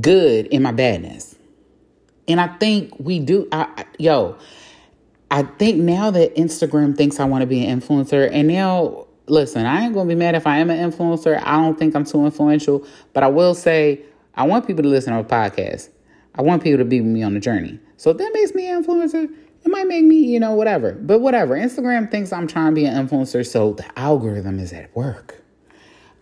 good 0.00 0.46
in 0.46 0.62
my 0.62 0.72
badness. 0.72 1.36
And 2.28 2.40
I 2.40 2.48
think 2.58 2.94
we 2.98 3.18
do. 3.18 3.48
I, 3.52 3.84
yo, 3.98 4.38
I 5.30 5.42
think 5.42 5.78
now 5.78 6.10
that 6.10 6.34
Instagram 6.36 6.96
thinks 6.96 7.18
I 7.18 7.24
want 7.24 7.42
to 7.42 7.46
be 7.46 7.64
an 7.66 7.80
influencer, 7.80 8.28
and 8.32 8.48
now, 8.48 9.06
listen, 9.26 9.66
I 9.66 9.84
ain't 9.84 9.94
going 9.94 10.08
to 10.08 10.14
be 10.14 10.18
mad 10.18 10.34
if 10.34 10.46
I 10.46 10.58
am 10.58 10.70
an 10.70 10.90
influencer. 10.90 11.42
I 11.44 11.56
don't 11.60 11.78
think 11.78 11.96
I'm 11.96 12.04
too 12.04 12.24
influential, 12.24 12.86
but 13.12 13.22
I 13.22 13.28
will 13.28 13.54
say, 13.54 14.02
I 14.34 14.46
want 14.46 14.66
people 14.66 14.82
to 14.82 14.88
listen 14.88 15.12
to 15.12 15.20
a 15.20 15.24
podcast. 15.24 15.88
I 16.34 16.42
want 16.42 16.62
people 16.62 16.78
to 16.78 16.84
be 16.84 17.00
with 17.00 17.10
me 17.10 17.22
on 17.22 17.34
the 17.34 17.40
journey. 17.40 17.78
So 17.96 18.10
if 18.10 18.18
that 18.18 18.30
makes 18.32 18.54
me 18.54 18.68
an 18.68 18.82
influencer, 18.82 19.30
it 19.64 19.70
might 19.70 19.86
make 19.86 20.04
me, 20.04 20.16
you 20.16 20.40
know, 20.40 20.52
whatever. 20.52 20.92
But 20.92 21.20
whatever. 21.20 21.56
Instagram 21.56 22.10
thinks 22.10 22.32
I'm 22.32 22.46
trying 22.46 22.72
to 22.72 22.74
be 22.74 22.84
an 22.84 23.06
influencer, 23.06 23.46
so 23.46 23.74
the 23.74 23.98
algorithm 23.98 24.58
is 24.58 24.72
at 24.72 24.94
work. 24.96 25.42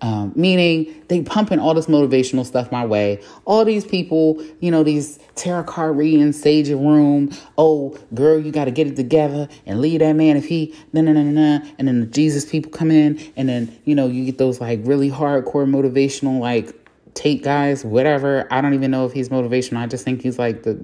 Um, 0.03 0.33
meaning 0.35 1.05
they 1.09 1.21
pumping 1.21 1.59
all 1.59 1.75
this 1.75 1.87
motivational 1.87 2.47
stuff 2.47 2.73
my 2.73 2.87
way. 2.87 3.23
All 3.45 3.67
these 3.67 3.85
people, 3.85 4.43
you 4.61 4.71
know, 4.71 4.83
these 4.83 5.19
tarot 5.35 5.65
card 5.65 5.97
readings, 5.97 6.41
sage 6.41 6.71
room. 6.71 7.31
Oh, 7.59 7.99
girl, 8.15 8.41
you 8.41 8.51
got 8.51 8.65
to 8.65 8.71
get 8.71 8.87
it 8.87 8.97
together 8.97 9.49
and 9.67 9.81
leave 9.81 10.01
that 10.01 10.15
man 10.15 10.39
if 10.39 10.47
he 10.47 10.75
no 10.95 11.03
no 11.03 11.13
no 11.13 11.23
no. 11.23 11.63
And 11.79 11.87
then 11.87 12.01
the 12.01 12.07
Jesus 12.07 12.51
people 12.51 12.71
come 12.71 12.91
in, 12.91 13.21
and 13.37 13.49
then 13.49 13.77
you 13.85 13.95
know 13.95 14.07
you 14.07 14.25
get 14.25 14.39
those 14.39 14.61
like 14.61 14.81
really 14.85 15.11
hardcore 15.11 15.69
motivational 15.69 16.41
like 16.41 16.75
take 17.15 17.43
guys, 17.43 17.85
whatever. 17.85 18.47
I 18.51 18.63
don't 18.63 18.75
even 18.75 18.91
know 18.91 19.05
if 19.05 19.13
he's 19.13 19.29
motivational. 19.29 19.79
I 19.79 19.87
just 19.87 20.05
think 20.05 20.23
he's 20.23 20.39
like 20.39 20.63
the 20.63 20.83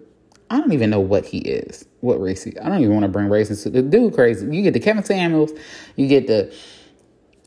I 0.51 0.61
don't 0.61 0.73
even 0.73 0.91
know 0.91 1.01
what 1.01 1.25
he 1.25 1.39
is, 1.39 1.87
what 2.01 2.21
race 2.21 2.45
he. 2.45 2.57
I 2.59 2.69
don't 2.69 2.81
even 2.81 2.93
want 2.93 3.05
to 3.05 3.09
bring 3.09 3.29
race 3.29 3.51
into 3.51 3.71
the 3.71 3.83
dude 3.83 4.15
crazy. 4.15 4.47
You 4.47 4.63
get 4.63 4.75
the 4.75 4.81
Kevin 4.81 5.05
Samuels, 5.05 5.53
you 5.97 6.07
get 6.07 6.27
the 6.27 6.55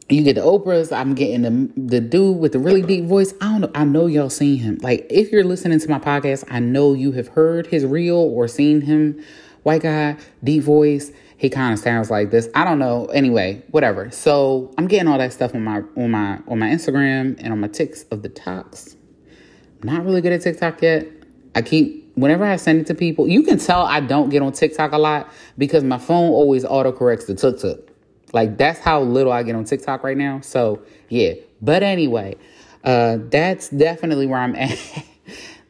you 0.09 0.23
get 0.23 0.35
the 0.35 0.41
Oprahs. 0.41 0.95
I'm 0.95 1.13
getting 1.13 1.43
the 1.43 1.71
the 1.79 2.01
dude 2.01 2.39
with 2.39 2.53
the 2.53 2.59
really 2.59 2.81
deep 2.81 3.05
voice. 3.05 3.33
I 3.41 3.45
don't 3.45 3.61
know. 3.61 3.71
I 3.75 3.85
know 3.85 4.07
y'all 4.07 4.29
seen 4.29 4.57
him. 4.57 4.79
Like 4.81 5.05
if 5.09 5.31
you're 5.31 5.43
listening 5.43 5.79
to 5.79 5.89
my 5.89 5.99
podcast, 5.99 6.45
I 6.49 6.59
know 6.59 6.93
you 6.93 7.11
have 7.13 7.29
heard 7.29 7.67
his 7.67 7.85
reel 7.85 8.17
or 8.17 8.47
seen 8.47 8.81
him. 8.81 9.23
White 9.63 9.83
guy, 9.83 10.17
deep 10.43 10.63
voice, 10.63 11.11
he 11.37 11.49
kind 11.49 11.73
of 11.73 11.79
sounds 11.79 12.09
like 12.09 12.31
this. 12.31 12.49
I 12.55 12.65
don't 12.65 12.79
know. 12.79 13.05
Anyway, 13.07 13.61
whatever. 13.71 14.11
So 14.11 14.73
I'm 14.77 14.87
getting 14.87 15.07
all 15.07 15.17
that 15.17 15.31
stuff 15.31 15.55
on 15.55 15.63
my 15.63 15.83
on 15.95 16.11
my 16.11 16.39
on 16.47 16.59
my 16.59 16.67
Instagram 16.67 17.37
and 17.39 17.53
on 17.53 17.59
my 17.59 17.67
ticks 17.67 18.03
of 18.11 18.23
the 18.23 18.29
talks. 18.29 18.95
not 19.83 20.03
really 20.03 20.21
good 20.21 20.33
at 20.33 20.41
TikTok 20.41 20.81
yet. 20.81 21.07
I 21.55 21.61
keep 21.61 22.08
whenever 22.21 22.45
I 22.45 22.55
send 22.55 22.81
it 22.81 22.87
to 22.87 22.95
people, 22.95 23.27
you 23.27 23.43
can 23.43 23.57
tell 23.57 23.81
I 23.81 23.99
don't 23.99 24.29
get 24.29 24.41
on 24.41 24.51
TikTok 24.51 24.91
a 24.91 24.97
lot 24.97 25.31
because 25.57 25.83
my 25.83 25.97
phone 25.97 26.29
always 26.29 26.63
autocorrects 26.63 27.27
the 27.27 27.35
tuk. 27.35 27.89
Like 28.33 28.57
that's 28.57 28.79
how 28.79 29.01
little 29.01 29.31
I 29.31 29.43
get 29.43 29.55
on 29.55 29.63
TikTok 29.63 30.03
right 30.03 30.17
now. 30.17 30.41
So 30.41 30.81
yeah. 31.09 31.33
But 31.61 31.83
anyway, 31.83 32.37
uh, 32.83 33.17
that's 33.29 33.69
definitely 33.69 34.27
where 34.27 34.39
I'm 34.39 34.55
at. 34.55 34.77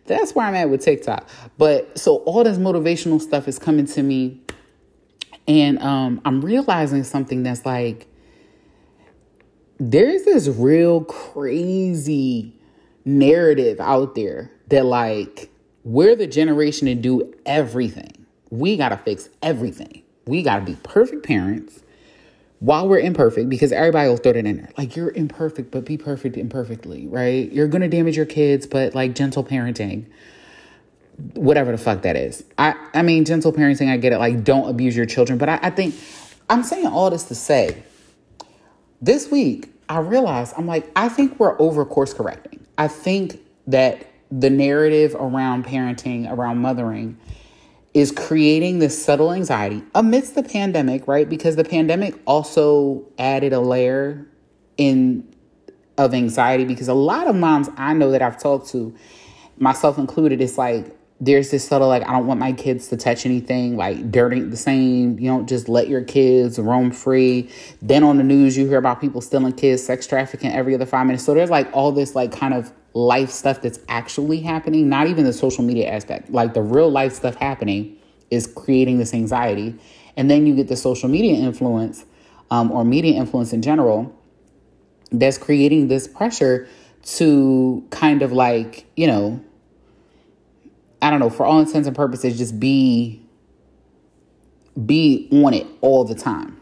that's 0.05 0.33
where 0.35 0.45
I'm 0.45 0.55
at 0.55 0.69
with 0.69 0.81
TikTok. 0.81 1.27
But 1.57 1.97
so 1.97 2.17
all 2.17 2.43
this 2.43 2.57
motivational 2.57 3.21
stuff 3.21 3.47
is 3.47 3.59
coming 3.59 3.85
to 3.87 4.03
me, 4.03 4.41
and 5.47 5.79
um, 5.79 6.21
I'm 6.25 6.41
realizing 6.41 7.03
something 7.03 7.43
that's 7.43 7.65
like 7.65 8.07
there's 9.79 10.23
this 10.25 10.47
real 10.47 11.03
crazy 11.05 12.53
narrative 13.05 13.79
out 13.79 14.13
there 14.13 14.51
that 14.67 14.85
like 14.85 15.49
we're 15.83 16.15
the 16.15 16.27
generation 16.27 16.87
to 16.87 16.95
do 16.95 17.33
everything. 17.45 18.25
We 18.49 18.77
got 18.77 18.89
to 18.89 18.97
fix 18.97 19.29
everything. 19.41 20.03
We 20.25 20.43
got 20.43 20.59
to 20.59 20.65
be 20.65 20.75
perfect 20.83 21.25
parents 21.25 21.81
while 22.59 22.89
we're 22.89 22.99
imperfect, 22.99 23.47
because 23.47 23.71
everybody 23.71 24.09
will 24.09 24.17
throw 24.17 24.33
that 24.33 24.45
in 24.45 24.57
there. 24.57 24.69
Like, 24.77 24.97
you're 24.97 25.11
imperfect, 25.11 25.71
but 25.71 25.85
be 25.85 25.97
perfect 25.97 26.35
imperfectly, 26.35 27.07
right? 27.07 27.49
You're 27.51 27.69
going 27.69 27.83
to 27.83 27.87
damage 27.87 28.17
your 28.17 28.25
kids, 28.25 28.67
but 28.67 28.93
like 28.93 29.15
gentle 29.15 29.45
parenting, 29.45 30.07
whatever 31.35 31.71
the 31.71 31.77
fuck 31.77 32.01
that 32.01 32.17
is. 32.17 32.43
I, 32.57 32.75
I 32.93 33.01
mean, 33.01 33.23
gentle 33.23 33.53
parenting, 33.53 33.89
I 33.89 33.95
get 33.95 34.11
it. 34.11 34.17
Like, 34.17 34.43
don't 34.43 34.69
abuse 34.69 34.93
your 34.93 35.05
children. 35.05 35.39
But 35.39 35.47
I, 35.47 35.59
I 35.63 35.69
think 35.69 35.95
I'm 36.49 36.63
saying 36.63 36.87
all 36.87 37.09
this 37.09 37.23
to 37.25 37.35
say 37.35 37.81
this 39.01 39.31
week, 39.31 39.71
I 39.87 39.99
realized 39.99 40.53
I'm 40.57 40.67
like, 40.67 40.91
I 40.97 41.07
think 41.07 41.39
we're 41.39 41.59
over 41.61 41.85
course 41.85 42.13
correcting. 42.13 42.65
I 42.77 42.89
think 42.89 43.39
that 43.67 44.05
the 44.31 44.49
narrative 44.49 45.15
around 45.15 45.65
parenting, 45.65 46.31
around 46.31 46.59
mothering, 46.59 47.17
is 47.93 48.11
creating 48.11 48.79
this 48.79 49.03
subtle 49.03 49.33
anxiety 49.33 49.83
amidst 49.95 50.35
the 50.35 50.43
pandemic, 50.43 51.07
right? 51.07 51.27
Because 51.27 51.55
the 51.55 51.63
pandemic 51.63 52.15
also 52.25 53.05
added 53.17 53.53
a 53.53 53.59
layer 53.59 54.27
in 54.77 55.27
of 55.97 56.13
anxiety 56.13 56.63
because 56.63 56.87
a 56.87 56.93
lot 56.93 57.27
of 57.27 57.35
moms 57.35 57.69
I 57.75 57.93
know 57.93 58.11
that 58.11 58.21
I've 58.21 58.39
talked 58.41 58.69
to, 58.69 58.95
myself 59.57 59.97
included, 59.97 60.39
it's 60.39 60.57
like 60.57 60.95
there's 61.21 61.51
this 61.51 61.67
subtle 61.67 61.89
like 61.89 62.03
I 62.03 62.13
don't 62.13 62.27
want 62.27 62.39
my 62.39 62.53
kids 62.53 62.87
to 62.89 62.97
touch 62.97 63.25
anything 63.25 63.75
like 63.75 64.09
dirt 64.09 64.33
ain't 64.33 64.51
the 64.51 64.57
same. 64.57 65.19
You 65.19 65.29
don't 65.29 65.49
just 65.49 65.67
let 65.67 65.89
your 65.89 66.03
kids 66.03 66.57
roam 66.57 66.91
free. 66.91 67.49
Then 67.81 68.03
on 68.03 68.17
the 68.17 68.23
news 68.23 68.57
you 68.57 68.67
hear 68.67 68.77
about 68.77 69.01
people 69.01 69.19
stealing 69.19 69.53
kids, 69.53 69.83
sex 69.83 70.07
trafficking 70.07 70.51
every 70.51 70.73
other 70.73 70.85
five 70.85 71.05
minutes. 71.05 71.25
So 71.25 71.33
there's 71.33 71.49
like 71.49 71.69
all 71.73 71.91
this 71.91 72.15
like 72.15 72.31
kind 72.31 72.53
of 72.53 72.71
life 72.93 73.29
stuff 73.29 73.61
that's 73.61 73.79
actually 73.89 74.39
happening, 74.39 74.87
not 74.87 75.07
even 75.07 75.25
the 75.25 75.33
social 75.33 75.63
media 75.63 75.89
aspect, 75.89 76.29
like 76.29 76.53
the 76.53 76.61
real 76.61 76.89
life 76.89 77.13
stuff 77.13 77.35
happening 77.35 77.97
is 78.31 78.47
creating 78.47 78.97
this 78.97 79.13
anxiety. 79.13 79.75
And 80.15 80.29
then 80.29 80.47
you 80.47 80.55
get 80.55 80.67
the 80.69 80.75
social 80.77 81.09
media 81.09 81.35
influence 81.35 82.05
um, 82.49 82.71
or 82.71 82.83
media 82.85 83.13
influence 83.15 83.53
in 83.53 83.61
general 83.61 84.15
that's 85.11 85.37
creating 85.37 85.87
this 85.87 86.07
pressure 86.07 86.67
to 87.03 87.85
kind 87.89 88.21
of 88.21 88.31
like, 88.31 88.85
you 88.95 89.07
know, 89.07 89.43
I 91.01 91.09
don't 91.09 91.19
know, 91.19 91.29
for 91.29 91.45
all 91.45 91.59
intents 91.59 91.87
and 91.87 91.95
purposes, 91.95 92.37
just 92.37 92.59
be 92.59 93.25
be 94.85 95.27
on 95.31 95.53
it 95.53 95.67
all 95.81 96.03
the 96.05 96.15
time. 96.15 96.59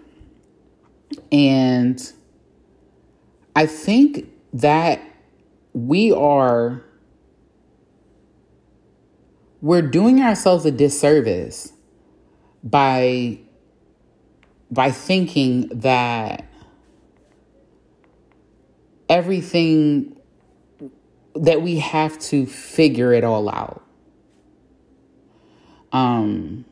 And 1.32 2.02
I 3.56 3.66
think 3.66 4.30
that 4.54 5.02
we 5.74 6.12
are 6.12 6.84
we're 9.62 9.82
doing 9.82 10.22
ourselves 10.22 10.66
a 10.66 10.72
disservice 10.72 11.74
by 12.64 13.40
by 14.70 14.92
thinking 14.92 15.68
that 15.70 16.46
everything 19.10 20.20
that 21.36 21.62
we 21.62 21.80
have 21.80 22.20
to 22.20 22.46
figure 22.46 23.14
it 23.14 23.24
all 23.24 23.50
out 23.50 23.87
um 25.98 26.66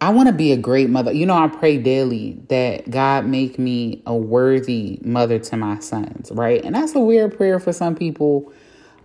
I 0.00 0.10
want 0.10 0.26
to 0.26 0.32
be 0.32 0.50
a 0.50 0.56
great 0.56 0.90
mother. 0.90 1.12
You 1.12 1.26
know, 1.26 1.36
I 1.36 1.46
pray 1.46 1.78
daily 1.78 2.32
that 2.48 2.90
God 2.90 3.24
make 3.24 3.56
me 3.56 4.02
a 4.04 4.16
worthy 4.16 4.98
mother 5.02 5.38
to 5.38 5.56
my 5.56 5.78
sons, 5.78 6.32
right? 6.32 6.60
And 6.64 6.74
that's 6.74 6.92
a 6.96 6.98
weird 6.98 7.36
prayer 7.36 7.60
for 7.60 7.72
some 7.72 7.94
people. 7.94 8.52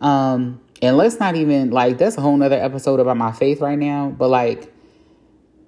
Um, 0.02 0.60
and 0.82 0.98
let's 0.98 1.20
not 1.20 1.36
even 1.36 1.70
like 1.70 2.00
that's 2.00 2.18
a 2.18 2.22
whole 2.22 2.36
nother 2.36 2.56
episode 2.56 3.00
about 3.00 3.16
my 3.16 3.32
faith 3.32 3.62
right 3.62 3.78
now. 3.78 4.10
But 4.10 4.30
like 4.30 4.74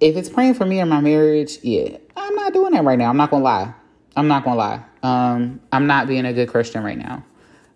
if 0.00 0.16
it's 0.16 0.28
praying 0.28 0.54
for 0.54 0.66
me 0.66 0.80
and 0.80 0.90
my 0.90 1.00
marriage, 1.00 1.58
yeah, 1.62 1.96
I'm 2.16 2.34
not 2.34 2.52
doing 2.52 2.72
that 2.72 2.82
right 2.82 2.98
now. 2.98 3.08
I'm 3.08 3.16
not 3.16 3.30
gonna 3.30 3.44
lie. 3.44 3.72
I'm 4.16 4.26
not 4.26 4.42
gonna 4.42 4.56
lie. 4.56 4.82
Um, 5.04 5.60
I'm 5.70 5.86
not 5.86 6.08
being 6.08 6.26
a 6.26 6.32
good 6.32 6.48
Christian 6.48 6.82
right 6.82 6.98
now. 6.98 7.24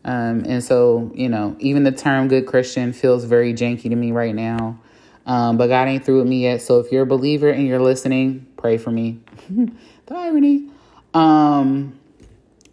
Um, 0.05 0.45
and 0.45 0.63
so, 0.63 1.13
you 1.15 1.29
know, 1.29 1.57
even 1.61 1.85
the 1.85 1.93
term 1.93 2.27
good 2.27 2.47
Christian 2.47 2.93
feels 2.93 3.25
very 3.25 3.55
janky 3.55 3.83
to 3.83 3.95
me 3.95 4.11
right 4.11 4.35
now. 4.35 4.81
Um, 5.27 5.57
but 5.57 5.69
God 5.69 5.89
ain't 5.89 6.05
through 6.05 6.19
with 6.19 6.27
me 6.27 6.43
yet. 6.43 6.63
So 6.63 6.81
if 6.81 6.93
you're 6.93 7.03
a 7.03 7.07
believer 7.07 7.49
and 7.49 7.67
you're 7.67 7.81
listening, 7.81 8.47
pray 8.57 8.77
for 8.77 8.91
me. 8.91 9.21
the 9.49 10.15
irony. 10.15 10.69
Um, 11.15 11.99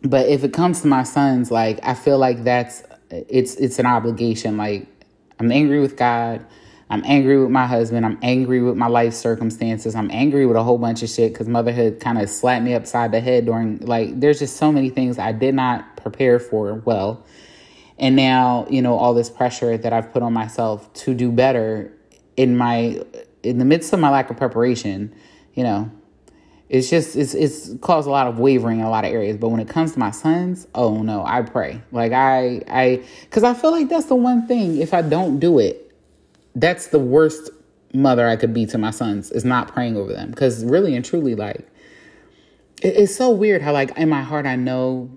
but 0.04 0.28
if 0.28 0.44
it 0.44 0.52
comes 0.52 0.82
to 0.82 0.88
my 0.88 1.04
sons, 1.04 1.52
like 1.52 1.80
I 1.84 1.94
feel 1.94 2.18
like 2.18 2.44
that's 2.44 2.84
it's 3.10 3.56
it's 3.56 3.80
an 3.80 3.86
obligation. 3.86 4.58
Like 4.58 4.88
I'm 5.40 5.52
angry 5.52 5.80
with 5.80 5.96
God. 5.96 6.46
I'm 6.90 7.04
angry 7.06 7.40
with 7.40 7.52
my 7.52 7.68
husband. 7.68 8.06
I'm 8.06 8.20
angry 8.22 8.62
with 8.62 8.76
my 8.76 8.88
life 8.88 9.14
circumstances. 9.14 9.96
I'm 9.96 10.12
angry 10.12 10.46
with 10.46 10.58
a 10.58 10.64
whole 10.64 10.78
bunch 10.78 11.04
of 11.04 11.10
shit 11.10 11.32
because 11.32 11.48
motherhood 11.48 12.02
kind 12.02 12.22
of 12.22 12.30
slapped 12.30 12.66
me 12.66 12.74
upside 12.74 13.14
the 13.14 13.22
head 13.22 13.46
during 13.46 13.78
like 13.78 14.20
there's 14.20 14.40
just 14.40 14.58
so 14.58 14.74
many 14.74 14.90
things 14.90 15.18
I 15.18 15.32
did 15.32 15.56
not 15.56 15.96
prepare 15.96 16.38
for 16.40 16.76
well. 16.84 17.26
And 17.98 18.16
now, 18.16 18.66
you 18.70 18.82
know, 18.82 18.98
all 18.98 19.14
this 19.14 19.30
pressure 19.30 19.78
that 19.78 19.94
I've 19.94 20.12
put 20.12 20.24
on 20.24 20.34
myself 20.34 20.92
to 20.94 21.14
do 21.14 21.32
better 21.32 21.94
in 22.38 22.58
my 22.58 23.02
in 23.44 23.58
the 23.58 23.66
midst 23.66 23.94
of 23.94 24.00
my 24.00 24.10
lack 24.10 24.30
of 24.30 24.38
preparation, 24.38 25.14
you 25.54 25.64
know, 25.64 25.92
it's 26.70 26.90
just 26.90 27.16
it's 27.16 27.34
it's 27.34 27.74
caused 27.82 28.08
a 28.08 28.12
lot 28.12 28.28
of 28.28 28.40
wavering 28.40 28.80
in 28.80 28.86
a 28.86 28.90
lot 28.90 29.04
of 29.04 29.12
areas. 29.12 29.38
But 29.38 29.50
when 29.50 29.60
it 29.60 29.68
comes 29.68 29.92
to 29.94 30.00
my 30.00 30.12
sons, 30.12 30.68
oh 30.74 31.02
no, 31.04 31.24
I 31.26 31.42
pray. 31.42 31.82
Like 31.92 32.14
I 32.14 32.62
I 32.68 33.04
because 33.22 33.44
I 33.44 33.54
feel 33.54 33.72
like 33.72 33.90
that's 33.90 34.06
the 34.06 34.16
one 34.16 34.48
thing. 34.48 34.78
If 34.78 34.94
I 34.94 35.02
don't 35.02 35.40
do 35.40 35.60
it, 35.60 35.92
that's 36.56 36.88
the 36.88 37.00
worst 37.00 37.50
mother 37.94 38.26
I 38.26 38.38
could 38.38 38.54
be 38.54 38.66
to 38.68 38.78
my 38.78 38.92
sons 38.92 39.32
is 39.32 39.44
not 39.44 39.74
praying 39.74 39.98
over 39.98 40.14
them. 40.14 40.30
Because 40.30 40.64
really 40.64 40.96
and 40.96 41.04
truly, 41.04 41.36
like 41.36 41.68
it, 42.82 42.96
it's 42.96 43.16
so 43.16 43.32
weird 43.32 43.62
how 43.62 43.74
like 43.74 43.98
in 43.98 44.08
my 44.08 44.22
heart 44.22 44.46
I 44.46 44.56
know 44.56 45.10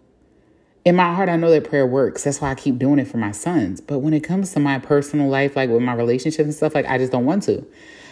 in 0.85 0.97
my 0.97 1.15
heart, 1.15 1.29
I 1.29 1.37
know 1.37 1.51
that 1.51 1.65
prayer 1.65 1.87
works. 1.87 2.25
That's 2.25 2.41
why 2.41 2.51
I 2.51 2.55
keep 2.55 2.79
doing 2.79 2.99
it 2.99 3.07
for 3.07 3.17
my 3.17 3.33
sons. 3.33 3.81
But 3.81 4.01
when 4.01 4.13
it 4.13 4.21
comes 4.21 4.53
to 4.53 4.61
my 4.61 4.79
personal 4.79 5.29
life, 5.29 5.57
like 5.57 5.71
with 5.71 5.83
my 5.83 5.95
relationships 5.95 6.45
and 6.45 6.55
stuff, 6.55 6.75
like 6.75 6.87
I 6.87 6.99
just 6.99 7.11
don't 7.11 7.25
want 7.25 7.43
to. 7.45 7.67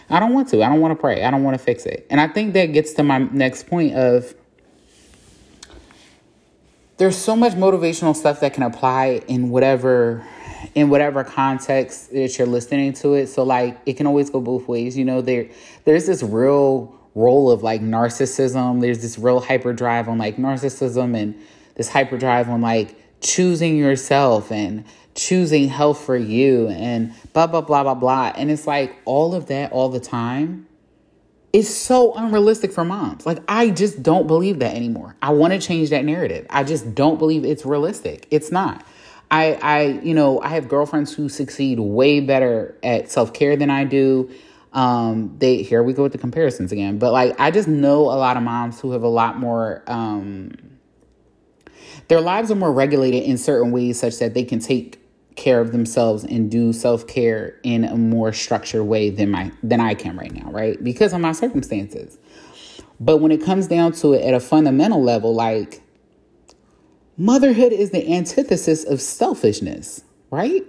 I 0.08 0.18
don't 0.20 0.32
want 0.32 0.48
to. 0.48 0.62
I 0.62 0.68
don't 0.68 0.80
want 0.80 0.92
to 0.92 1.00
pray. 1.00 1.22
I 1.22 1.30
don't 1.30 1.42
want 1.42 1.58
to 1.58 1.62
fix 1.62 1.84
it. 1.84 2.06
And 2.10 2.20
I 2.20 2.28
think 2.28 2.54
that 2.54 2.66
gets 2.66 2.94
to 2.94 3.02
my 3.02 3.18
next 3.18 3.66
point 3.66 3.94
of 3.94 4.34
there's 6.96 7.16
so 7.16 7.34
much 7.36 7.54
motivational 7.54 8.14
stuff 8.14 8.40
that 8.40 8.54
can 8.54 8.62
apply 8.62 9.22
in 9.26 9.50
whatever 9.50 10.26
in 10.74 10.88
whatever 10.88 11.24
context 11.24 12.12
that 12.12 12.38
you're 12.38 12.46
listening 12.46 12.92
to 12.94 13.14
it. 13.14 13.26
So 13.26 13.42
like 13.42 13.78
it 13.84 13.94
can 13.94 14.06
always 14.06 14.30
go 14.30 14.40
both 14.40 14.66
ways. 14.68 14.96
You 14.96 15.04
know, 15.04 15.20
there 15.20 15.50
there's 15.84 16.06
this 16.06 16.22
real 16.22 16.98
role 17.14 17.50
of 17.50 17.62
like 17.62 17.82
narcissism. 17.82 18.80
There's 18.80 19.02
this 19.02 19.18
real 19.18 19.40
hyperdrive 19.40 20.08
on 20.08 20.16
like 20.18 20.36
narcissism 20.36 21.16
and 21.16 21.34
this 21.74 21.88
hyperdrive 21.88 22.48
on 22.48 22.60
like 22.60 22.96
choosing 23.20 23.76
yourself 23.76 24.50
and 24.50 24.84
choosing 25.14 25.68
health 25.68 26.00
for 26.00 26.16
you 26.16 26.68
and 26.68 27.12
blah 27.32 27.46
blah 27.46 27.60
blah 27.60 27.82
blah 27.82 27.94
blah. 27.94 28.32
And 28.36 28.50
it's 28.50 28.66
like 28.66 28.96
all 29.04 29.34
of 29.34 29.46
that 29.46 29.72
all 29.72 29.88
the 29.88 30.00
time 30.00 30.66
is 31.52 31.74
so 31.74 32.14
unrealistic 32.14 32.72
for 32.72 32.84
moms. 32.84 33.26
Like 33.26 33.38
i 33.48 33.70
just 33.70 34.02
don't 34.02 34.26
believe 34.26 34.60
that 34.60 34.74
anymore. 34.74 35.16
I 35.22 35.30
want 35.30 35.52
to 35.52 35.58
change 35.58 35.90
that 35.90 36.04
narrative. 36.04 36.46
I 36.50 36.64
just 36.64 36.94
don't 36.94 37.18
believe 37.18 37.44
it's 37.44 37.66
realistic. 37.66 38.26
It's 38.30 38.50
not. 38.50 38.86
I 39.30 39.54
i 39.62 39.82
you 40.02 40.14
know 40.14 40.40
i 40.40 40.48
have 40.48 40.68
girlfriends 40.68 41.14
who 41.14 41.28
succeed 41.28 41.78
way 41.80 42.20
better 42.20 42.76
at 42.82 43.10
self-care 43.10 43.56
than 43.56 43.70
i 43.70 43.84
do. 43.84 44.30
Um 44.72 45.36
they 45.38 45.62
here 45.62 45.82
we 45.82 45.92
go 45.92 46.02
with 46.02 46.12
the 46.12 46.18
comparisons 46.18 46.72
again. 46.72 46.98
But 46.98 47.12
like 47.12 47.38
i 47.38 47.50
just 47.50 47.68
know 47.68 48.00
a 48.04 48.16
lot 48.16 48.36
of 48.36 48.42
moms 48.42 48.80
who 48.80 48.92
have 48.92 49.02
a 49.02 49.08
lot 49.08 49.38
more 49.38 49.82
um 49.86 50.52
their 52.08 52.20
lives 52.20 52.50
are 52.50 52.56
more 52.56 52.72
regulated 52.72 53.22
in 53.22 53.38
certain 53.38 53.70
ways 53.70 54.00
such 54.00 54.18
that 54.18 54.34
they 54.34 54.44
can 54.44 54.58
take 54.58 55.02
care 55.36 55.60
of 55.60 55.72
themselves 55.72 56.24
and 56.24 56.50
do 56.50 56.72
self-care 56.72 57.58
in 57.62 57.84
a 57.84 57.96
more 57.96 58.32
structured 58.32 58.82
way 58.82 59.10
than 59.10 59.30
my 59.30 59.50
than 59.62 59.80
I 59.80 59.94
can 59.94 60.16
right 60.16 60.32
now, 60.32 60.50
right? 60.50 60.82
Because 60.82 61.12
of 61.12 61.20
my 61.20 61.32
circumstances. 61.32 62.18
But 63.00 63.18
when 63.18 63.32
it 63.32 63.42
comes 63.42 63.66
down 63.66 63.92
to 63.94 64.12
it 64.12 64.22
at 64.22 64.34
a 64.34 64.40
fundamental 64.40 65.02
level, 65.02 65.34
like 65.34 65.82
motherhood 67.16 67.72
is 67.72 67.90
the 67.90 68.12
antithesis 68.12 68.84
of 68.84 69.00
selfishness, 69.00 70.04
right? 70.30 70.62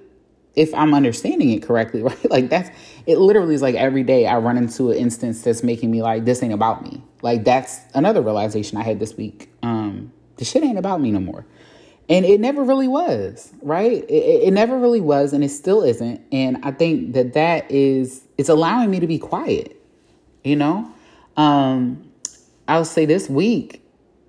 If 0.55 0.73
I'm 0.73 0.93
understanding 0.93 1.49
it 1.51 1.63
correctly, 1.63 2.01
right? 2.03 2.31
Like 2.31 2.49
that's 2.49 2.69
it 3.05 3.17
literally 3.17 3.55
is 3.55 3.61
like 3.61 3.75
every 3.75 4.03
day 4.03 4.25
I 4.27 4.37
run 4.37 4.57
into 4.57 4.91
an 4.91 4.97
instance 4.97 5.41
that's 5.41 5.63
making 5.63 5.91
me 5.91 6.01
like 6.01 6.25
this 6.25 6.41
ain't 6.41 6.53
about 6.53 6.83
me. 6.83 7.03
Like 7.21 7.43
that's 7.43 7.79
another 7.93 8.21
realization 8.21 8.77
I 8.77 8.83
had 8.83 8.99
this 8.99 9.15
week. 9.15 9.49
Um 9.61 10.11
the 10.37 10.45
shit 10.45 10.63
ain't 10.63 10.77
about 10.77 11.01
me 11.01 11.11
no 11.11 11.19
more. 11.19 11.45
And 12.09 12.25
it 12.25 12.39
never 12.39 12.63
really 12.63 12.87
was, 12.87 13.53
right? 13.61 14.03
It, 14.09 14.43
it, 14.47 14.51
never 14.51 14.77
really 14.77 14.99
was, 14.99 15.31
and 15.31 15.43
it 15.43 15.49
still 15.49 15.83
isn't. 15.83 16.21
And 16.31 16.57
I 16.63 16.71
think 16.71 17.13
that 17.13 17.33
that 17.33 17.71
is, 17.71 18.25
it's 18.37 18.49
allowing 18.49 18.91
me 18.91 18.99
to 18.99 19.07
be 19.07 19.17
quiet, 19.17 19.81
you 20.43 20.57
know? 20.57 20.91
Um, 21.37 22.11
I'll 22.67 22.83
say 22.83 23.05
this 23.05 23.29
week, 23.29 23.81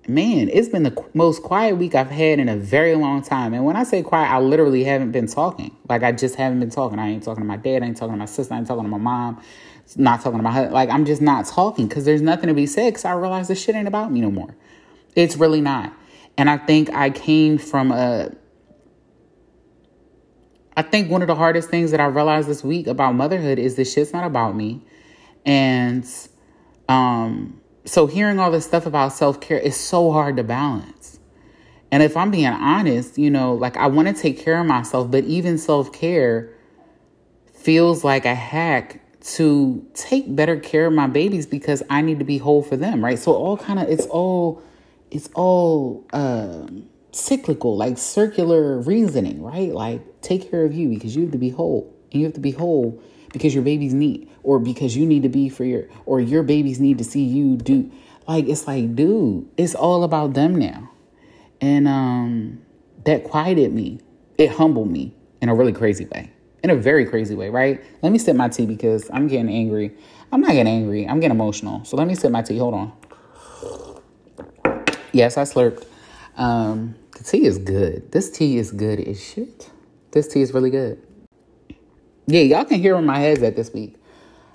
man, 0.07 0.49
it's 0.49 0.69
been 0.69 0.83
the 0.83 1.05
most 1.13 1.43
quiet 1.43 1.75
week 1.75 1.95
I've 1.95 2.09
had 2.09 2.39
in 2.39 2.47
a 2.47 2.55
very 2.55 2.95
long 2.95 3.21
time. 3.21 3.53
And 3.53 3.65
when 3.65 3.75
I 3.75 3.83
say 3.83 4.01
quiet, 4.03 4.31
I 4.31 4.39
literally 4.39 4.85
haven't 4.85 5.11
been 5.11 5.27
talking. 5.27 5.75
Like, 5.89 6.01
I 6.03 6.13
just 6.13 6.35
haven't 6.35 6.61
been 6.61 6.69
talking. 6.69 6.97
I 6.97 7.09
ain't 7.09 7.23
talking 7.23 7.43
to 7.43 7.47
my 7.47 7.57
dad, 7.57 7.83
I 7.83 7.87
ain't 7.87 7.97
talking 7.97 8.13
to 8.13 8.17
my 8.19 8.25
sister, 8.25 8.53
I 8.53 8.57
ain't 8.57 8.67
talking 8.67 8.83
to 8.83 8.89
my 8.89 8.97
mom, 8.97 9.41
not 9.97 10.21
talking 10.21 10.39
to 10.39 10.43
my 10.43 10.51
husband. 10.51 10.73
Like, 10.73 10.89
I'm 10.89 11.03
just 11.03 11.21
not 11.21 11.45
talking 11.45 11.87
because 11.87 12.05
there's 12.05 12.21
nothing 12.21 12.47
to 12.47 12.53
be 12.53 12.67
said 12.67 12.91
because 12.93 13.03
I 13.05 13.13
realize 13.13 13.49
this 13.49 13.61
shit 13.61 13.75
ain't 13.75 13.87
about 13.87 14.13
me 14.13 14.21
no 14.21 14.31
more. 14.31 14.55
It's 15.15 15.37
really 15.37 15.61
not. 15.61 15.93
And 16.37 16.49
I 16.49 16.57
think 16.57 16.93
I 16.93 17.09
came 17.09 17.57
from 17.57 17.91
a 17.91 18.31
I 20.77 20.81
think 20.81 21.09
one 21.09 21.21
of 21.21 21.27
the 21.27 21.35
hardest 21.35 21.69
things 21.69 21.91
that 21.91 22.01
I 22.01 22.05
realized 22.05 22.49
this 22.49 22.61
week 22.61 22.87
about 22.87 23.15
motherhood 23.15 23.57
is 23.57 23.75
this 23.75 23.93
shit's 23.93 24.11
not 24.11 24.25
about 24.25 24.55
me. 24.55 24.85
And 25.45 26.05
um 26.89 27.61
so 27.85 28.07
hearing 28.07 28.39
all 28.39 28.51
this 28.51 28.65
stuff 28.65 28.85
about 28.85 29.13
self-care 29.13 29.59
is 29.59 29.75
so 29.75 30.11
hard 30.11 30.37
to 30.37 30.43
balance. 30.43 31.19
And 31.91 32.01
if 32.01 32.17
I'm 32.17 32.31
being 32.31 32.47
honest, 32.47 33.17
you 33.17 33.29
know, 33.29 33.53
like 33.53 33.77
I 33.77 33.87
want 33.87 34.07
to 34.07 34.13
take 34.13 34.39
care 34.39 34.59
of 34.59 34.65
myself, 34.65 35.11
but 35.11 35.23
even 35.25 35.57
self-care 35.57 36.51
feels 37.53 38.03
like 38.03 38.25
a 38.25 38.35
hack 38.35 39.01
to 39.21 39.85
take 39.93 40.35
better 40.35 40.59
care 40.59 40.87
of 40.87 40.93
my 40.93 41.07
babies 41.07 41.45
because 41.45 41.81
I 41.89 42.01
need 42.01 42.19
to 42.19 42.25
be 42.25 42.37
whole 42.37 42.61
for 42.61 42.75
them, 42.75 43.03
right? 43.03 43.17
So 43.17 43.33
all 43.33 43.57
kind 43.57 43.79
of 43.79 43.87
it's 43.87 44.05
all 44.07 44.61
it's 45.15 45.29
all 45.33 46.05
um, 46.11 46.89
cyclical, 47.13 47.77
like 47.77 47.97
circular 47.97 48.79
reasoning, 48.79 49.41
right? 49.41 49.71
Like 49.71 50.01
take 50.21 50.51
care 50.51 50.65
of 50.65 50.73
you 50.73 50.89
because 50.89 51.15
you 51.15 51.23
have 51.23 51.31
to 51.31 51.37
be 51.37 51.49
whole, 51.49 51.95
and 52.11 52.19
you 52.19 52.27
have 52.27 52.33
to 52.33 52.41
be 52.41 52.51
whole 52.51 53.01
because 53.31 53.55
your 53.55 53.63
babies 53.63 53.93
need, 53.93 54.29
or 54.43 54.59
because 54.59 54.97
you 54.97 55.05
need 55.05 55.23
to 55.23 55.29
be 55.29 55.47
for 55.47 55.63
your, 55.63 55.87
or 56.05 56.19
your 56.19 56.43
babies 56.43 56.81
need 56.81 56.97
to 56.97 57.05
see 57.05 57.23
you 57.23 57.55
do. 57.55 57.89
Like 58.27 58.49
it's 58.49 58.67
like, 58.67 58.93
dude, 58.93 59.47
it's 59.55 59.73
all 59.73 60.03
about 60.03 60.33
them 60.33 60.55
now, 60.55 60.91
and 61.61 61.87
um, 61.87 62.61
that 63.05 63.23
quieted 63.23 63.73
me. 63.73 64.01
It 64.37 64.51
humbled 64.51 64.91
me 64.91 65.15
in 65.41 65.47
a 65.47 65.55
really 65.55 65.71
crazy 65.71 66.03
way, 66.07 66.29
in 66.61 66.71
a 66.71 66.75
very 66.75 67.05
crazy 67.05 67.35
way, 67.35 67.49
right? 67.49 67.81
Let 68.01 68.11
me 68.11 68.19
sip 68.19 68.35
my 68.35 68.49
tea 68.49 68.65
because 68.65 69.09
I'm 69.13 69.29
getting 69.29 69.49
angry. 69.49 69.95
I'm 70.33 70.41
not 70.41 70.51
getting 70.51 70.67
angry. 70.67 71.07
I'm 71.07 71.21
getting 71.21 71.37
emotional. 71.37 71.85
So 71.85 71.95
let 71.95 72.05
me 72.05 72.15
sip 72.15 72.31
my 72.31 72.41
tea. 72.41 72.57
Hold 72.57 72.73
on. 72.73 73.04
Yes, 75.15 75.37
I 75.37 75.43
slurped. 75.43 75.85
Um, 76.35 76.95
the 77.17 77.23
tea 77.23 77.45
is 77.45 77.57
good. 77.57 78.11
This 78.11 78.29
tea 78.29 78.57
is 78.57 78.69
good 78.69 78.99
as 78.99 79.23
shit. 79.23 79.71
This 80.11 80.27
tea 80.27 80.41
is 80.41 80.53
really 80.53 80.69
good. 80.69 81.01
Yeah, 82.27 82.41
y'all 82.41 82.65
can 82.65 82.81
hear 82.81 82.95
where 82.95 83.01
my 83.01 83.19
head's 83.19 83.41
at 83.41 83.55
this 83.55 83.71
week. 83.71 83.95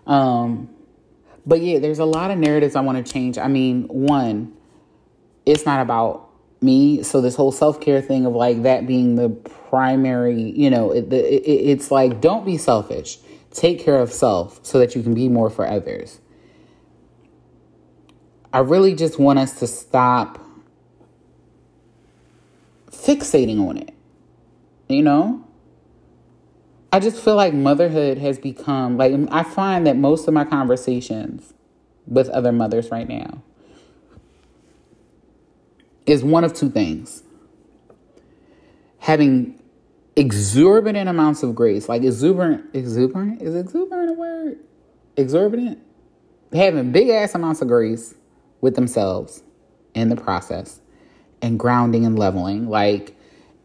Um, 0.06 0.68
but 1.46 1.62
yeah, 1.62 1.78
there's 1.78 1.98
a 1.98 2.04
lot 2.04 2.30
of 2.30 2.36
narratives 2.36 2.76
I 2.76 2.82
want 2.82 3.04
to 3.04 3.10
change. 3.10 3.38
I 3.38 3.48
mean, 3.48 3.84
one, 3.88 4.52
it's 5.46 5.64
not 5.64 5.80
about 5.80 6.28
me. 6.60 7.02
So 7.04 7.22
this 7.22 7.36
whole 7.36 7.52
self 7.52 7.80
care 7.80 8.02
thing 8.02 8.26
of 8.26 8.34
like 8.34 8.62
that 8.64 8.86
being 8.86 9.14
the 9.14 9.30
primary, 9.30 10.42
you 10.42 10.68
know, 10.68 10.92
it, 10.92 11.10
it, 11.10 11.42
it's 11.46 11.90
like 11.90 12.20
don't 12.20 12.44
be 12.44 12.58
selfish. 12.58 13.16
Take 13.50 13.80
care 13.80 13.98
of 13.98 14.12
self 14.12 14.60
so 14.62 14.78
that 14.78 14.94
you 14.94 15.02
can 15.02 15.14
be 15.14 15.30
more 15.30 15.48
for 15.48 15.66
others. 15.66 16.20
I 18.52 18.58
really 18.58 18.94
just 18.94 19.18
want 19.18 19.38
us 19.38 19.58
to 19.60 19.66
stop 19.66 20.49
fixating 23.00 23.66
on 23.66 23.78
it. 23.78 23.94
You 24.88 25.02
know? 25.02 25.46
I 26.92 26.98
just 26.98 27.22
feel 27.22 27.36
like 27.36 27.54
motherhood 27.54 28.18
has 28.18 28.38
become 28.38 28.96
like 28.96 29.12
I 29.30 29.44
find 29.44 29.86
that 29.86 29.96
most 29.96 30.26
of 30.26 30.34
my 30.34 30.44
conversations 30.44 31.54
with 32.06 32.28
other 32.30 32.50
mothers 32.50 32.90
right 32.90 33.08
now 33.08 33.42
is 36.06 36.24
one 36.24 36.42
of 36.42 36.52
two 36.52 36.68
things. 36.68 37.22
Having 38.98 39.62
exorbitant 40.16 41.08
amounts 41.08 41.44
of 41.44 41.54
grace, 41.54 41.88
like 41.88 42.02
exuberant, 42.02 42.64
exuberant, 42.74 43.40
is 43.40 43.54
exuberant 43.54 44.10
a 44.10 44.14
word? 44.14 44.58
Exorbitant? 45.16 45.78
Having 46.52 46.90
big 46.90 47.08
ass 47.08 47.36
amounts 47.36 47.62
of 47.62 47.68
grace 47.68 48.14
with 48.60 48.74
themselves 48.74 49.44
in 49.94 50.08
the 50.08 50.16
process 50.16 50.80
and 51.42 51.58
grounding 51.58 52.04
and 52.04 52.18
leveling. 52.18 52.68
Like, 52.68 53.16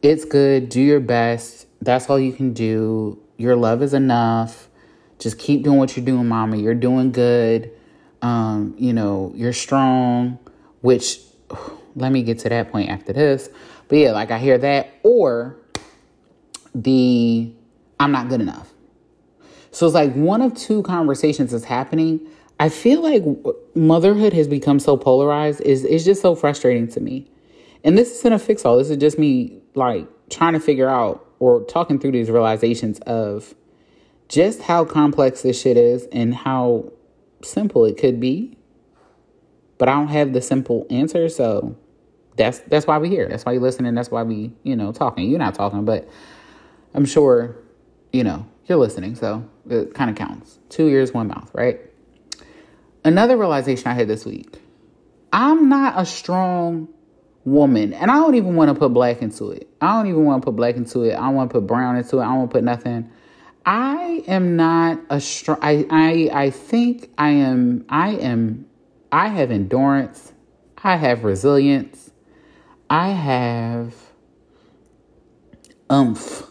it's 0.02 0.26
good, 0.26 0.70
do 0.70 0.82
your 0.82 1.00
best. 1.00 1.68
That's 1.82 2.10
all 2.10 2.20
you 2.20 2.34
can 2.34 2.54
do. 2.54 3.20
Your 3.38 3.56
love 3.56 3.82
is 3.82 3.94
enough. 3.94 4.70
Just 5.20 5.40
keep 5.40 5.64
doing 5.64 5.78
what 5.78 5.96
you're 5.96 6.06
doing, 6.06 6.28
mama. 6.28 6.58
You're 6.58 6.74
doing 6.76 7.12
good. 7.12 7.72
Um, 8.22 8.76
you 8.78 8.94
know, 8.94 9.32
you're 9.36 9.54
strong, 9.54 10.40
which 10.82 11.20
let 11.96 12.12
me 12.12 12.24
get 12.24 12.40
to 12.40 12.50
that 12.50 12.72
point 12.72 12.90
after 12.90 13.14
this. 13.14 13.50
But 13.88 13.98
yeah, 13.98 14.12
like 14.12 14.32
I 14.32 14.40
hear 14.40 14.58
that, 14.58 14.94
or 15.04 15.58
the 16.74 17.52
I'm 18.00 18.12
not 18.12 18.30
good 18.30 18.42
enough. 18.42 18.72
So 19.72 19.86
it's 19.86 19.96
like 19.96 20.14
one 20.14 20.42
of 20.42 20.54
two 20.56 20.84
conversations 20.84 21.54
is 21.54 21.66
happening. 21.66 22.22
I 22.60 22.70
feel 22.70 23.02
like 23.02 23.24
motherhood 23.76 24.34
has 24.34 24.48
become 24.48 24.80
so 24.80 24.96
polarized. 24.96 25.62
is 25.62 25.84
It's 25.84 26.06
just 26.06 26.22
so 26.22 26.36
frustrating 26.36 26.88
to 26.90 27.00
me. 27.02 27.28
And 27.86 27.96
this 27.96 28.12
isn't 28.12 28.34
a 28.34 28.40
fix 28.40 28.66
all. 28.66 28.80
This 28.80 28.90
is 28.90 28.98
just 28.98 29.20
me 29.20 29.62
like 29.76 30.08
trying 30.30 30.54
to 30.54 30.60
figure 30.60 30.90
out 30.90 31.26
or 31.38 31.64
talking 31.66 32.00
through 32.00 32.14
these 32.14 32.32
realizations 32.32 33.00
of 33.02 33.54
just 34.28 34.64
how 34.64 34.86
complex 34.86 35.44
this 35.44 35.62
shit 35.62 35.78
is 35.78 36.08
and 36.12 36.34
how 36.34 36.92
simple 37.44 37.86
it 37.86 37.96
could 37.96 38.20
be. 38.20 38.58
But 39.78 39.88
I 39.88 39.94
don't 39.94 40.08
have 40.08 40.34
the 40.34 40.42
simple 40.42 40.88
answer, 40.90 41.30
so 41.30 41.78
that's 42.38 42.60
that's 42.60 42.88
why 42.88 42.98
we're 42.98 43.12
here. 43.12 43.30
That's 43.30 43.46
why 43.46 43.52
you're 43.52 43.62
listening. 43.62 43.94
That's 43.94 44.10
why 44.10 44.24
we, 44.24 44.52
you 44.64 44.76
know, 44.76 44.92
talking. 44.92 45.30
You're 45.30 45.38
not 45.38 45.54
talking, 45.54 45.86
but 45.86 46.10
I'm 46.96 47.06
sure, 47.06 47.56
you 48.12 48.24
know, 48.24 48.48
you're 48.66 48.80
listening, 48.80 49.16
so 49.16 49.48
it 49.70 49.94
kind 49.94 50.10
of 50.10 50.16
counts. 50.16 50.58
Two 50.70 50.88
ears, 50.88 51.14
one 51.14 51.28
mouth, 51.28 51.52
right? 51.54 51.80
Another 53.04 53.38
realization 53.38 53.90
I 53.90 53.94
had 53.94 54.08
this 54.08 54.26
week. 54.26 54.60
I'm 55.32 55.70
not 55.70 56.00
a 56.02 56.06
strong 56.06 56.88
woman. 57.46 57.94
And 57.94 58.12
I 58.12 58.16
don't 58.16 58.36
even 58.36 58.56
want 58.56 58.70
to 58.70 58.76
put 58.76 58.94
black 58.94 59.22
into 59.22 59.52
it. 59.52 59.70
I 59.80 59.96
don't 59.96 60.08
even 60.08 60.26
want 60.26 60.42
to 60.42 60.46
put 60.46 60.56
black 60.56 60.76
into 60.76 61.04
it. 61.04 61.14
I 61.14 61.22
don't 61.22 61.36
want 61.36 61.52
to 61.52 61.54
put 61.54 61.68
brown 61.68 61.96
into 61.96 62.18
it. 62.18 62.22
I 62.22 62.26
don't 62.26 62.40
want 62.40 62.50
to 62.50 62.54
put 62.56 62.64
nothing. 62.64 63.10
I 63.66 64.24
am 64.28 64.56
not 64.56 65.00
a 65.10 65.20
strong 65.20 65.58
I, 65.62 65.88
I 65.90 66.30
I 66.44 66.50
think 66.52 67.12
I 67.18 67.30
am 67.30 67.86
I 67.90 68.12
am 68.12 68.68
I 69.12 69.30
have 69.30 69.52
endurance. 69.52 70.34
I 70.84 70.98
have 70.98 71.24
resilience. 71.24 72.12
I 72.90 73.10
have 73.10 73.96
umph. 75.90 76.44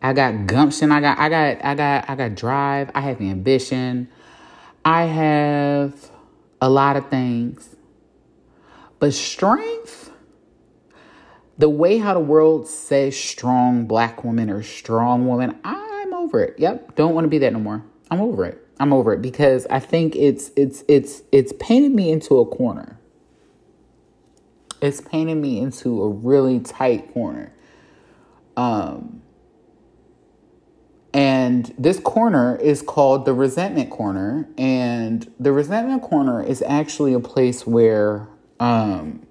I 0.00 0.12
got 0.12 0.46
gumption. 0.46 0.92
I 0.92 1.00
got 1.00 1.18
I 1.18 1.28
got 1.28 1.64
I 1.64 1.74
got 1.74 2.10
I 2.10 2.14
got 2.14 2.34
drive. 2.36 2.90
I 2.94 3.00
have 3.00 3.20
ambition. 3.20 4.08
I 4.84 5.04
have 5.04 6.10
a 6.60 6.68
lot 6.68 6.96
of 6.96 7.08
things. 7.08 7.74
But 9.00 9.12
strength 9.12 10.03
the 11.58 11.68
way 11.68 11.98
how 11.98 12.14
the 12.14 12.20
world 12.20 12.66
says 12.68 13.18
strong 13.18 13.86
black 13.86 14.24
woman 14.24 14.50
or 14.50 14.62
strong 14.62 15.26
woman, 15.26 15.56
I'm 15.64 16.12
over 16.12 16.42
it. 16.42 16.58
Yep, 16.58 16.96
don't 16.96 17.14
want 17.14 17.24
to 17.24 17.28
be 17.28 17.38
that 17.38 17.52
no 17.52 17.60
more. 17.60 17.82
I'm 18.10 18.20
over 18.20 18.44
it. 18.44 18.60
I'm 18.80 18.92
over 18.92 19.12
it 19.12 19.22
because 19.22 19.66
I 19.70 19.78
think 19.78 20.16
it's 20.16 20.50
it's 20.56 20.82
it's 20.88 21.22
it's 21.30 21.52
painted 21.60 21.92
me 21.92 22.10
into 22.10 22.38
a 22.38 22.46
corner. 22.46 22.98
It's 24.82 25.00
painted 25.00 25.36
me 25.36 25.60
into 25.60 26.02
a 26.02 26.08
really 26.08 26.60
tight 26.60 27.12
corner. 27.14 27.52
Um 28.56 29.22
and 31.12 31.72
this 31.78 32.00
corner 32.00 32.56
is 32.56 32.82
called 32.82 33.24
the 33.24 33.32
resentment 33.32 33.90
corner 33.90 34.48
and 34.58 35.32
the 35.38 35.52
resentment 35.52 36.02
corner 36.02 36.42
is 36.42 36.60
actually 36.62 37.14
a 37.14 37.20
place 37.20 37.64
where 37.64 38.26
um 38.58 39.24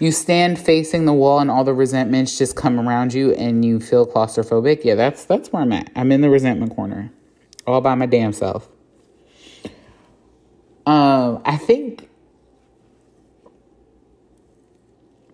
you 0.00 0.10
stand 0.10 0.58
facing 0.58 1.04
the 1.04 1.12
wall 1.12 1.38
and 1.40 1.50
all 1.50 1.62
the 1.62 1.74
resentments 1.74 2.36
just 2.38 2.56
come 2.56 2.80
around 2.80 3.12
you 3.12 3.32
and 3.34 3.64
you 3.64 3.78
feel 3.78 4.06
claustrophobic. 4.06 4.82
Yeah, 4.82 4.94
that's 4.94 5.24
that's 5.26 5.52
where 5.52 5.62
I'm 5.62 5.72
at. 5.72 5.90
I'm 5.94 6.10
in 6.10 6.22
the 6.22 6.30
resentment 6.30 6.74
corner. 6.74 7.12
All 7.66 7.80
by 7.82 7.94
my 7.94 8.06
damn 8.06 8.32
self. 8.32 8.68
Um, 10.86 11.42
I 11.44 11.56
think 11.58 12.08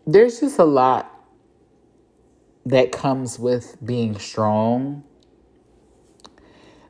there's 0.04 0.40
just 0.40 0.58
a 0.58 0.64
lot 0.64 1.12
that 2.66 2.90
comes 2.90 3.38
with 3.38 3.76
being 3.84 4.18
strong 4.18 5.04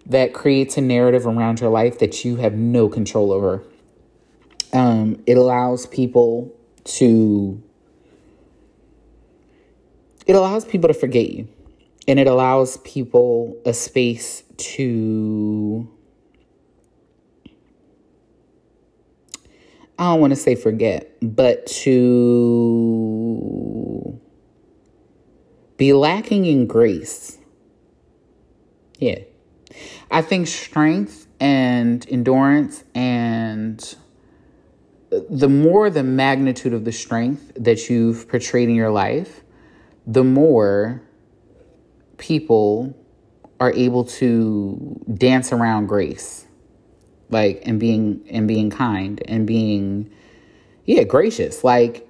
that 0.07 0.33
creates 0.33 0.79
a 0.79 0.81
narrative 0.81 1.27
around 1.27 1.61
your 1.61 1.69
life 1.69 1.99
that 1.99 2.25
you 2.25 2.37
have 2.37 2.55
no 2.55 2.89
control 2.89 3.33
over. 3.33 3.63
Um, 4.73 5.23
it 5.27 5.37
allows 5.37 5.87
people 5.87 6.57
to 6.85 7.63
it 10.27 10.35
allows 10.35 10.65
people 10.65 10.89
to 10.89 10.95
forget 10.95 11.31
you 11.31 11.49
and 12.09 12.19
it 12.19 12.27
allows 12.27 12.77
people 12.79 13.57
a 13.65 13.73
space 13.73 14.43
to 14.57 15.89
I 19.99 20.11
don't 20.11 20.21
want 20.21 20.33
to 20.33 20.37
say 20.37 20.55
forget, 20.57 21.11
but 21.23 21.65
to 21.67 21.97
be 25.79 25.95
lacking 25.95 26.45
in 26.45 26.67
grace. 26.67 27.39
Yeah. 28.99 29.21
I 30.11 30.21
think 30.21 30.49
strength 30.49 31.27
and 31.41 32.07
endurance 32.11 32.85
and 32.95 33.83
uh, 35.13 35.21
the 35.31 35.49
more 35.49 35.89
the 35.89 36.03
magnitude 36.03 36.75
of 36.75 36.85
the 36.85 36.93
strength 36.93 37.53
that 37.57 37.89
you've 37.89 38.29
portrayed 38.29 38.69
in 38.69 38.75
your 38.75 38.91
life, 38.91 39.43
the 40.07 40.25
more 40.25 41.03
people 42.19 42.97
are 43.59 43.73
able 43.73 44.05
to 44.05 45.01
dance 45.15 45.53
around 45.53 45.87
grace 45.87 46.47
like 47.31 47.63
and 47.67 47.81
being 47.81 48.25
and 48.31 48.47
being 48.47 48.71
kind 48.71 49.23
and 49.27 49.47
being 49.47 50.11
yeah 50.85 51.03
gracious. 51.03 51.65
Like 51.65 52.09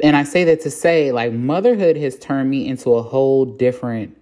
and 0.00 0.16
i 0.16 0.24
say 0.24 0.42
that 0.44 0.60
to 0.62 0.70
say 0.70 1.12
like 1.12 1.32
motherhood 1.32 1.96
has 1.96 2.18
turned 2.18 2.50
me 2.50 2.66
into 2.66 2.94
a 2.94 3.02
whole 3.02 3.44
different 3.44 4.16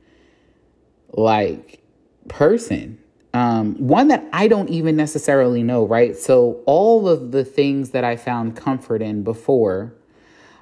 like 1.13 1.83
person. 2.29 2.99
Um 3.33 3.77
one 3.77 4.09
that 4.09 4.25
i 4.33 4.49
don't 4.49 4.69
even 4.69 4.97
necessarily 4.97 5.63
know 5.63 5.87
right? 5.87 6.17
So 6.17 6.63
all 6.67 7.09
of 7.09 7.33
the 7.33 7.45
things 7.45 7.91
that 7.91 8.05
i 8.05 8.17
found 8.17 8.57
comfort 8.57 9.01
in 9.01 9.23
before 9.23 9.95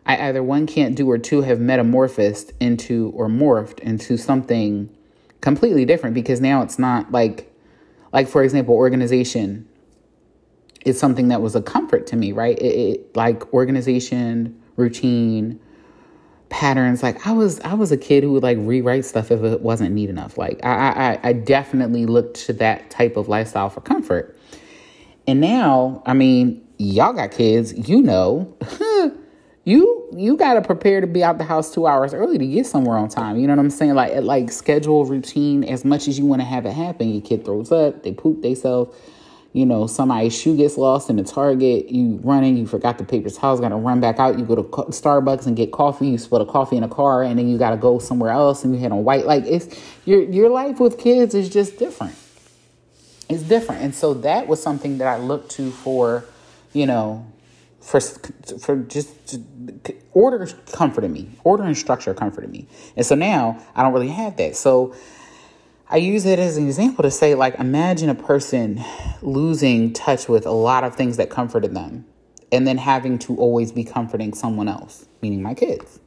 i 0.06 0.28
either 0.28 0.42
one 0.42 0.66
can't 0.66 0.96
do 0.96 1.10
or 1.10 1.18
two 1.18 1.42
have 1.42 1.60
metamorphosed 1.60 2.52
into 2.60 3.12
or 3.14 3.28
morphed 3.28 3.78
into 3.80 4.16
something 4.16 4.88
completely 5.40 5.84
different 5.84 6.14
because 6.14 6.40
now 6.40 6.62
it's 6.62 6.78
not 6.78 7.12
like 7.12 7.52
like, 8.16 8.28
for 8.28 8.42
example, 8.42 8.74
organization 8.74 9.68
is 10.86 10.98
something 10.98 11.28
that 11.28 11.42
was 11.42 11.54
a 11.54 11.60
comfort 11.60 12.06
to 12.06 12.16
me, 12.16 12.32
right? 12.32 12.58
It, 12.58 12.64
it, 12.64 13.16
like 13.16 13.52
organization, 13.52 14.58
routine, 14.76 15.60
patterns. 16.48 17.02
Like 17.02 17.26
I 17.26 17.32
was, 17.32 17.60
I 17.60 17.74
was 17.74 17.92
a 17.92 17.96
kid 17.98 18.22
who 18.22 18.32
would 18.32 18.42
like 18.42 18.56
rewrite 18.60 19.04
stuff 19.04 19.30
if 19.30 19.42
it 19.42 19.60
wasn't 19.60 19.92
neat 19.92 20.08
enough. 20.08 20.38
Like 20.38 20.64
I, 20.64 21.18
I, 21.22 21.28
I 21.28 21.32
definitely 21.34 22.06
looked 22.06 22.38
to 22.46 22.54
that 22.54 22.88
type 22.90 23.18
of 23.18 23.28
lifestyle 23.28 23.68
for 23.68 23.82
comfort. 23.82 24.34
And 25.26 25.38
now, 25.38 26.02
I 26.06 26.14
mean, 26.14 26.66
y'all 26.78 27.12
got 27.12 27.32
kids, 27.32 27.88
you 27.88 28.00
know, 28.00 28.56
you 29.66 30.08
you 30.12 30.36
got 30.36 30.54
to 30.54 30.62
prepare 30.62 31.00
to 31.00 31.08
be 31.08 31.24
out 31.24 31.38
the 31.38 31.44
house 31.44 31.74
two 31.74 31.88
hours 31.88 32.14
early 32.14 32.38
to 32.38 32.46
get 32.46 32.66
somewhere 32.66 32.96
on 32.96 33.08
time. 33.08 33.36
You 33.36 33.48
know 33.48 33.54
what 33.54 33.58
I'm 33.58 33.70
saying? 33.70 33.94
Like 33.94 34.14
like 34.22 34.50
schedule 34.52 35.04
routine 35.04 35.64
as 35.64 35.84
much 35.84 36.06
as 36.06 36.18
you 36.18 36.24
want 36.24 36.40
to 36.40 36.46
have 36.46 36.64
it 36.64 36.72
happen. 36.72 37.12
Your 37.12 37.20
kid 37.20 37.44
throws 37.44 37.72
up, 37.72 38.04
they 38.04 38.12
poop 38.12 38.40
themselves. 38.42 38.96
You 39.52 39.66
know, 39.66 39.86
somebody's 39.86 40.38
shoe 40.38 40.56
gets 40.56 40.76
lost 40.76 41.10
in 41.10 41.16
the 41.16 41.24
Target. 41.24 41.88
You 41.90 42.20
running, 42.22 42.58
you 42.58 42.66
forgot 42.66 42.98
the 42.98 43.04
paper 43.04 43.30
towels. 43.30 43.58
Got 43.58 43.70
to 43.70 43.76
run 43.76 44.00
back 44.00 44.18
out. 44.18 44.38
You 44.38 44.44
go 44.44 44.54
to 44.54 44.62
Starbucks 44.62 45.46
and 45.46 45.56
get 45.56 45.72
coffee. 45.72 46.08
You 46.08 46.18
spill 46.18 46.40
the 46.40 46.44
coffee 46.44 46.76
in 46.76 46.82
a 46.82 46.88
car, 46.88 47.22
and 47.22 47.38
then 47.38 47.48
you 47.48 47.56
got 47.56 47.70
to 47.70 47.78
go 47.78 47.98
somewhere 47.98 48.30
else. 48.30 48.64
And 48.64 48.74
you 48.74 48.78
hit 48.78 48.92
on 48.92 49.02
white. 49.02 49.26
Like 49.26 49.44
it's 49.46 49.80
your 50.04 50.22
your 50.22 50.48
life 50.50 50.78
with 50.78 50.98
kids 50.98 51.34
is 51.34 51.48
just 51.48 51.78
different. 51.78 52.14
It's 53.28 53.42
different, 53.42 53.82
and 53.82 53.94
so 53.94 54.14
that 54.14 54.46
was 54.46 54.62
something 54.62 54.98
that 54.98 55.08
I 55.08 55.16
looked 55.16 55.50
to 55.52 55.72
for, 55.72 56.24
you 56.72 56.86
know, 56.86 57.26
for 57.86 58.00
for 58.00 58.76
just 58.76 59.38
order 60.12 60.44
comforted 60.72 61.10
me. 61.10 61.30
Order 61.44 61.62
and 61.62 61.76
structure 61.76 62.12
comforted 62.14 62.50
me. 62.50 62.66
And 62.96 63.06
so 63.06 63.14
now 63.14 63.62
I 63.76 63.84
don't 63.84 63.92
really 63.92 64.08
have 64.08 64.36
that. 64.38 64.56
So 64.56 64.94
I 65.88 65.98
use 65.98 66.26
it 66.26 66.40
as 66.40 66.56
an 66.56 66.66
example 66.66 67.04
to 67.04 67.12
say, 67.12 67.36
like, 67.36 67.54
imagine 67.60 68.08
a 68.08 68.14
person 68.16 68.82
losing 69.22 69.92
touch 69.92 70.28
with 70.28 70.44
a 70.44 70.50
lot 70.50 70.82
of 70.82 70.96
things 70.96 71.16
that 71.18 71.30
comforted 71.30 71.76
them 71.76 72.04
and 72.50 72.66
then 72.66 72.76
having 72.76 73.20
to 73.20 73.36
always 73.36 73.70
be 73.70 73.84
comforting 73.84 74.34
someone 74.34 74.66
else, 74.66 75.06
meaning 75.22 75.42
my 75.42 75.54
kids. 75.54 76.00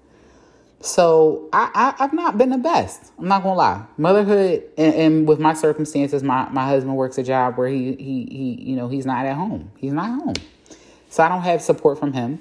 So 0.82 1.48
I, 1.54 1.72
I 1.74 2.04
have 2.04 2.12
not 2.12 2.38
been 2.38 2.50
the 2.50 2.58
best. 2.58 3.14
I'm 3.18 3.30
not 3.30 3.44
gonna 3.44 3.56
lie. 3.56 3.86
Motherhood 3.98 4.64
and, 4.78 4.96
and, 4.96 5.28
with 5.28 5.40
my 5.40 5.54
circumstances, 5.54 6.24
my, 6.24 6.50
my 6.50 6.66
husband 6.66 6.96
works 6.98 7.18
a 7.18 7.24
job 7.24 7.58
where 7.58 7.70
he 7.70 7.96
he 7.96 8.28
he 8.32 8.64
you 8.70 8.76
know 8.76 8.88
he's 8.90 9.06
not 9.06 9.26
at 9.26 9.36
home. 9.36 9.72
He's 9.78 9.94
not 9.94 10.10
home. 10.10 10.36
So 11.10 11.24
I 11.24 11.28
don't 11.28 11.42
have 11.42 11.62
support 11.62 12.00
from 12.00 12.14
him. 12.14 12.40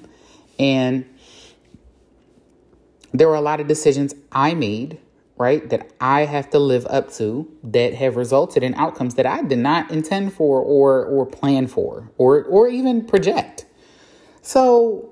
And 0.57 1.05
there 3.11 3.27
were 3.27 3.35
a 3.35 3.41
lot 3.41 3.59
of 3.59 3.67
decisions 3.67 4.13
I 4.31 4.53
made, 4.53 4.99
right, 5.37 5.67
that 5.69 5.91
I 5.99 6.25
have 6.25 6.49
to 6.51 6.59
live 6.59 6.85
up 6.87 7.11
to 7.13 7.51
that 7.63 7.95
have 7.95 8.15
resulted 8.15 8.61
in 8.61 8.75
outcomes 8.75 9.15
that 9.15 9.25
I 9.25 9.41
did 9.41 9.59
not 9.59 9.89
intend 9.89 10.33
for 10.33 10.61
or 10.61 11.05
or 11.05 11.25
plan 11.25 11.67
for 11.67 12.11
or 12.17 12.43
or 12.43 12.67
even 12.67 13.05
project. 13.05 13.65
So 14.41 15.09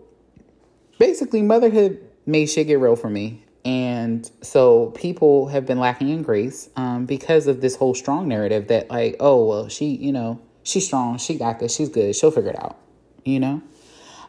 basically 1.00 1.42
motherhood 1.42 2.00
made 2.26 2.48
shit 2.48 2.68
get 2.68 2.80
real 2.80 2.96
for 2.96 3.10
me. 3.10 3.44
And 3.66 4.30
so 4.42 4.92
people 4.92 5.48
have 5.48 5.66
been 5.66 5.80
lacking 5.80 6.10
in 6.10 6.24
grace 6.24 6.70
um, 6.78 7.06
because 7.06 7.48
of 7.48 7.60
this 7.60 7.76
whole 7.76 7.94
strong 7.94 8.28
narrative 8.28 8.68
that 8.68 8.90
like, 8.90 9.18
oh 9.20 9.46
well, 9.46 9.68
she, 9.68 9.88
you 9.88 10.14
know, 10.14 10.40
she's 10.64 10.86
strong, 10.86 11.18
she 11.18 11.38
got 11.38 11.60
this, 11.60 11.76
she's 11.76 11.90
good, 11.90 12.16
she'll 12.16 12.32
figure 12.32 12.52
it 12.52 12.64
out 12.64 12.78
you 13.28 13.40
know? 13.40 13.62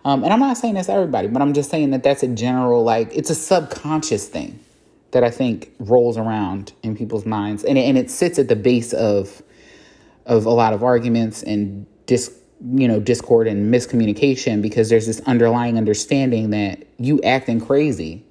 Um, 0.04 0.24
and 0.24 0.32
I'm 0.32 0.40
not 0.40 0.56
saying 0.56 0.74
that's 0.74 0.88
everybody, 0.88 1.28
but 1.28 1.42
I'm 1.42 1.52
just 1.52 1.70
saying 1.70 1.90
that 1.90 2.02
that's 2.02 2.22
a 2.22 2.28
general, 2.28 2.82
like, 2.82 3.14
it's 3.14 3.30
a 3.30 3.34
subconscious 3.34 4.28
thing 4.28 4.58
that 5.10 5.24
I 5.24 5.30
think 5.30 5.72
rolls 5.78 6.16
around 6.16 6.72
in 6.82 6.96
people's 6.96 7.26
minds. 7.26 7.64
And, 7.64 7.78
and 7.78 7.98
it 7.98 8.10
sits 8.10 8.38
at 8.38 8.48
the 8.48 8.56
base 8.56 8.92
of, 8.92 9.42
of 10.26 10.46
a 10.46 10.50
lot 10.50 10.72
of 10.72 10.82
arguments 10.82 11.42
and 11.42 11.86
dis, 12.06 12.34
you 12.74 12.86
know, 12.88 13.00
discord 13.00 13.46
and 13.46 13.72
miscommunication 13.72 14.62
because 14.62 14.88
there's 14.88 15.06
this 15.06 15.20
underlying 15.20 15.76
understanding 15.78 16.50
that 16.50 16.86
you 16.98 17.20
acting 17.22 17.60
crazy 17.60 18.24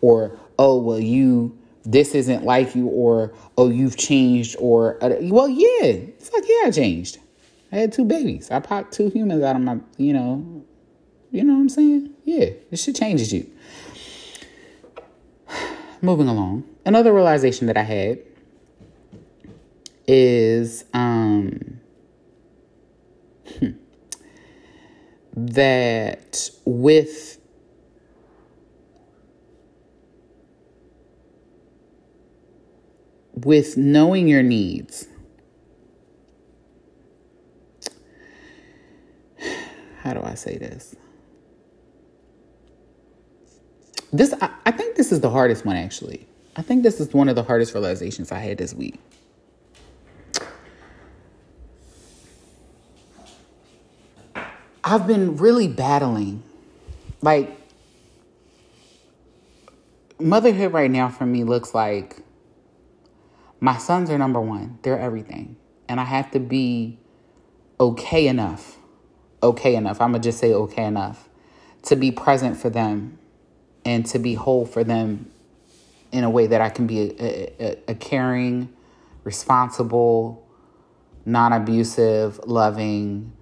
or, 0.00 0.38
oh, 0.58 0.78
well, 0.78 1.00
you, 1.00 1.56
this 1.84 2.14
isn't 2.14 2.44
like 2.44 2.74
you 2.74 2.86
or, 2.88 3.32
oh, 3.56 3.70
you've 3.70 3.96
changed 3.96 4.56
or, 4.58 5.02
uh, 5.02 5.16
well, 5.22 5.48
yeah, 5.48 5.92
like, 6.32 6.44
yeah, 6.46 6.66
I 6.66 6.70
changed. 6.70 7.18
I 7.70 7.76
had 7.76 7.92
two 7.92 8.04
babies. 8.04 8.50
I 8.50 8.60
popped 8.60 8.92
two 8.92 9.10
humans 9.10 9.42
out 9.42 9.56
of 9.56 9.62
my, 9.62 9.78
you 9.96 10.12
know, 10.12 10.64
you 11.30 11.44
know 11.44 11.54
what 11.54 11.60
I'm 11.60 11.68
saying? 11.68 12.14
Yeah, 12.24 12.50
this 12.70 12.82
shit 12.82 12.96
changes 12.96 13.32
you. 13.32 13.50
Moving 16.02 16.28
along. 16.28 16.64
Another 16.86 17.12
realization 17.12 17.66
that 17.66 17.76
I 17.76 17.82
had 17.82 18.20
is 20.06 20.84
um 20.94 21.80
that 25.34 26.50
with 26.64 27.38
with 33.34 33.76
knowing 33.76 34.26
your 34.26 34.42
needs 34.42 35.07
how 40.08 40.14
do 40.14 40.22
I 40.22 40.36
say 40.36 40.56
this? 40.56 40.96
This 44.10 44.32
I, 44.40 44.48
I 44.64 44.70
think 44.70 44.96
this 44.96 45.12
is 45.12 45.20
the 45.20 45.28
hardest 45.28 45.66
one 45.66 45.76
actually. 45.76 46.26
I 46.56 46.62
think 46.62 46.82
this 46.82 46.98
is 46.98 47.12
one 47.12 47.28
of 47.28 47.36
the 47.36 47.42
hardest 47.42 47.74
realizations 47.74 48.32
I 48.32 48.38
had 48.38 48.56
this 48.56 48.72
week. 48.72 48.98
I've 54.82 55.06
been 55.06 55.36
really 55.36 55.68
battling. 55.68 56.42
Like, 57.20 57.54
motherhood 60.18 60.72
right 60.72 60.90
now 60.90 61.10
for 61.10 61.26
me 61.26 61.44
looks 61.44 61.74
like 61.74 62.22
my 63.60 63.76
sons 63.76 64.08
are 64.08 64.16
number 64.16 64.40
one, 64.40 64.78
they're 64.80 64.98
everything. 64.98 65.56
And 65.86 66.00
I 66.00 66.04
have 66.04 66.30
to 66.30 66.40
be 66.40 66.98
okay 67.78 68.26
enough 68.26 68.77
okay 69.42 69.74
enough. 69.74 70.00
I'm 70.00 70.12
going 70.12 70.22
to 70.22 70.28
just 70.28 70.38
say 70.38 70.52
okay 70.52 70.84
enough 70.84 71.28
to 71.82 71.96
be 71.96 72.10
present 72.10 72.56
for 72.56 72.70
them 72.70 73.18
and 73.84 74.04
to 74.06 74.18
be 74.18 74.34
whole 74.34 74.66
for 74.66 74.84
them 74.84 75.30
in 76.12 76.24
a 76.24 76.30
way 76.30 76.46
that 76.46 76.60
I 76.60 76.70
can 76.70 76.86
be 76.86 77.00
a, 77.00 77.52
a, 77.60 77.78
a 77.88 77.94
caring, 77.94 78.72
responsible, 79.24 80.46
non 81.24 81.52
abusive, 81.52 82.40
loving, 82.46 83.32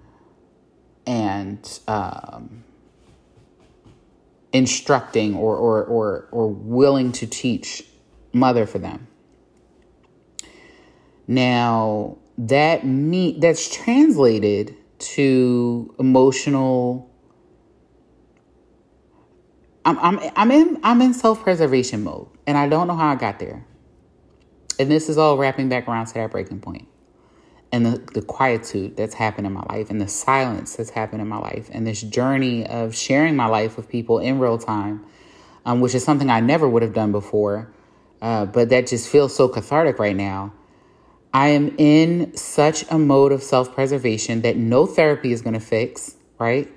and 1.05 1.79
um, 1.87 2.63
instructing 4.51 5.35
or, 5.35 5.55
or, 5.55 5.83
or, 5.85 6.27
or 6.31 6.47
willing 6.49 7.11
to 7.13 7.27
teach 7.27 7.83
mother 8.33 8.65
for 8.65 8.79
them. 8.79 9.07
Now, 11.27 12.17
that 12.37 12.85
me 12.85 13.37
that's 13.39 13.73
translated 13.73 14.75
to 14.99 15.95
emotional 15.99 17.09
I'm 19.87 19.97
I'm 19.99 20.19
I'm 20.35 20.51
in 20.51 20.79
I'm 20.83 21.01
in 21.01 21.13
self-preservation 21.13 22.03
mode 22.03 22.27
and 22.45 22.57
I 22.57 22.67
don't 22.67 22.87
know 22.87 22.95
how 22.95 23.07
I 23.07 23.15
got 23.15 23.39
there. 23.39 23.65
And 24.79 24.91
this 24.91 25.07
is 25.07 25.17
all 25.17 25.37
wrapping 25.37 25.69
back 25.69 25.87
around 25.87 26.07
to 26.07 26.13
that 26.15 26.31
breaking 26.31 26.59
point. 26.59 26.89
And 27.71 27.85
the, 27.85 27.97
the 28.13 28.21
quietude 28.21 28.97
that's 28.97 29.13
happened 29.13 29.47
in 29.47 29.53
my 29.53 29.63
life 29.69 29.89
and 29.89 29.99
the 29.99 30.07
silence 30.07 30.75
that's 30.75 30.89
happened 30.89 31.21
in 31.21 31.27
my 31.29 31.37
life 31.37 31.69
and 31.71 31.87
this 31.87 32.01
journey 32.01 32.65
of 32.65 32.95
sharing 32.95 33.35
my 33.35 33.47
life 33.47 33.77
with 33.77 33.87
people 33.87 34.19
in 34.19 34.39
real 34.39 34.57
time, 34.57 35.05
um, 35.65 35.79
which 35.79 35.95
is 35.95 36.03
something 36.03 36.29
I 36.29 36.41
never 36.41 36.67
would 36.67 36.81
have 36.81 36.93
done 36.93 37.13
before. 37.13 37.73
Uh, 38.21 38.45
but 38.45 38.69
that 38.69 38.87
just 38.87 39.09
feels 39.09 39.35
so 39.35 39.47
cathartic 39.47 39.99
right 39.99 40.15
now. 40.15 40.53
I 41.33 41.49
am 41.49 41.75
in 41.77 42.35
such 42.35 42.83
a 42.89 42.97
mode 42.97 43.31
of 43.31 43.43
self 43.43 43.73
preservation 43.73 44.41
that 44.41 44.57
no 44.57 44.85
therapy 44.85 45.31
is 45.31 45.41
going 45.41 45.53
to 45.53 45.59
fix, 45.59 46.15
right? 46.39 46.71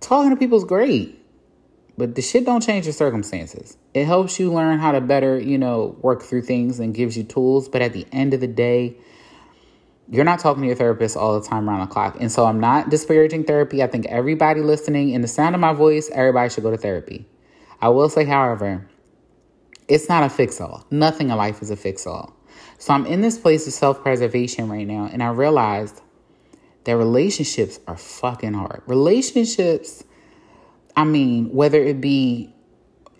Talking 0.00 0.30
to 0.30 0.36
people 0.36 0.58
is 0.58 0.64
great 0.64 1.18
but 1.98 2.14
the 2.14 2.22
shit 2.22 2.46
don't 2.46 2.62
change 2.62 2.86
your 2.86 2.92
circumstances. 2.92 3.76
It 3.92 4.06
helps 4.06 4.38
you 4.38 4.52
learn 4.52 4.78
how 4.78 4.92
to 4.92 5.00
better, 5.00 5.36
you 5.36 5.58
know, 5.58 5.96
work 6.00 6.22
through 6.22 6.42
things 6.42 6.78
and 6.78 6.94
gives 6.94 7.16
you 7.16 7.24
tools. 7.24 7.68
But 7.68 7.82
at 7.82 7.92
the 7.92 8.06
end 8.12 8.34
of 8.34 8.40
the 8.40 8.46
day, 8.46 8.96
you're 10.08 10.24
not 10.24 10.38
talking 10.38 10.62
to 10.62 10.68
your 10.68 10.76
therapist 10.76 11.16
all 11.16 11.38
the 11.38 11.46
time 11.46 11.68
around 11.68 11.80
the 11.80 11.92
clock. 11.92 12.16
And 12.20 12.30
so 12.30 12.46
I'm 12.46 12.60
not 12.60 12.88
disparaging 12.88 13.44
therapy. 13.44 13.82
I 13.82 13.88
think 13.88 14.06
everybody 14.06 14.60
listening 14.60 15.10
in 15.10 15.22
the 15.22 15.28
sound 15.28 15.56
of 15.56 15.60
my 15.60 15.72
voice, 15.72 16.08
everybody 16.12 16.48
should 16.50 16.62
go 16.62 16.70
to 16.70 16.76
therapy. 16.76 17.26
I 17.80 17.88
will 17.88 18.08
say, 18.08 18.24
however, 18.24 18.88
it's 19.88 20.08
not 20.08 20.22
a 20.22 20.28
fix 20.28 20.60
all. 20.60 20.86
Nothing 20.92 21.30
in 21.30 21.36
life 21.36 21.62
is 21.62 21.70
a 21.70 21.76
fix 21.76 22.06
all. 22.06 22.32
So 22.78 22.94
I'm 22.94 23.06
in 23.06 23.20
this 23.20 23.38
place 23.38 23.66
of 23.66 23.72
self 23.72 24.02
preservation 24.02 24.68
right 24.68 24.86
now. 24.86 25.08
And 25.12 25.22
I 25.22 25.28
realized 25.28 26.00
that 26.84 26.96
relationships 26.96 27.80
are 27.86 27.96
fucking 27.96 28.54
hard. 28.54 28.82
Relationships 28.86 30.04
I 30.98 31.04
mean, 31.04 31.50
whether 31.50 31.80
it 31.80 32.00
be, 32.00 32.52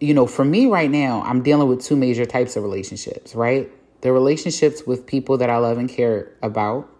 you 0.01 0.13
know, 0.13 0.27
for 0.27 0.45
me 0.45 0.67
right 0.67 0.91
now, 0.91 1.23
I'm 1.23 1.45
dealing 1.45 1.69
with 1.69 1.81
two 1.81 1.95
major 1.95 2.27
types 2.27 2.57
of 2.57 2.65
relationships, 2.65 3.37
right? 3.37 3.71
The 4.01 4.11
relationships 4.11 4.85
with 4.85 5.07
people 5.07 5.39
that 5.39 5.49
I 5.49 5.59
love 5.59 5.79
and 5.79 5.89
care 5.89 6.33
about, 6.43 6.91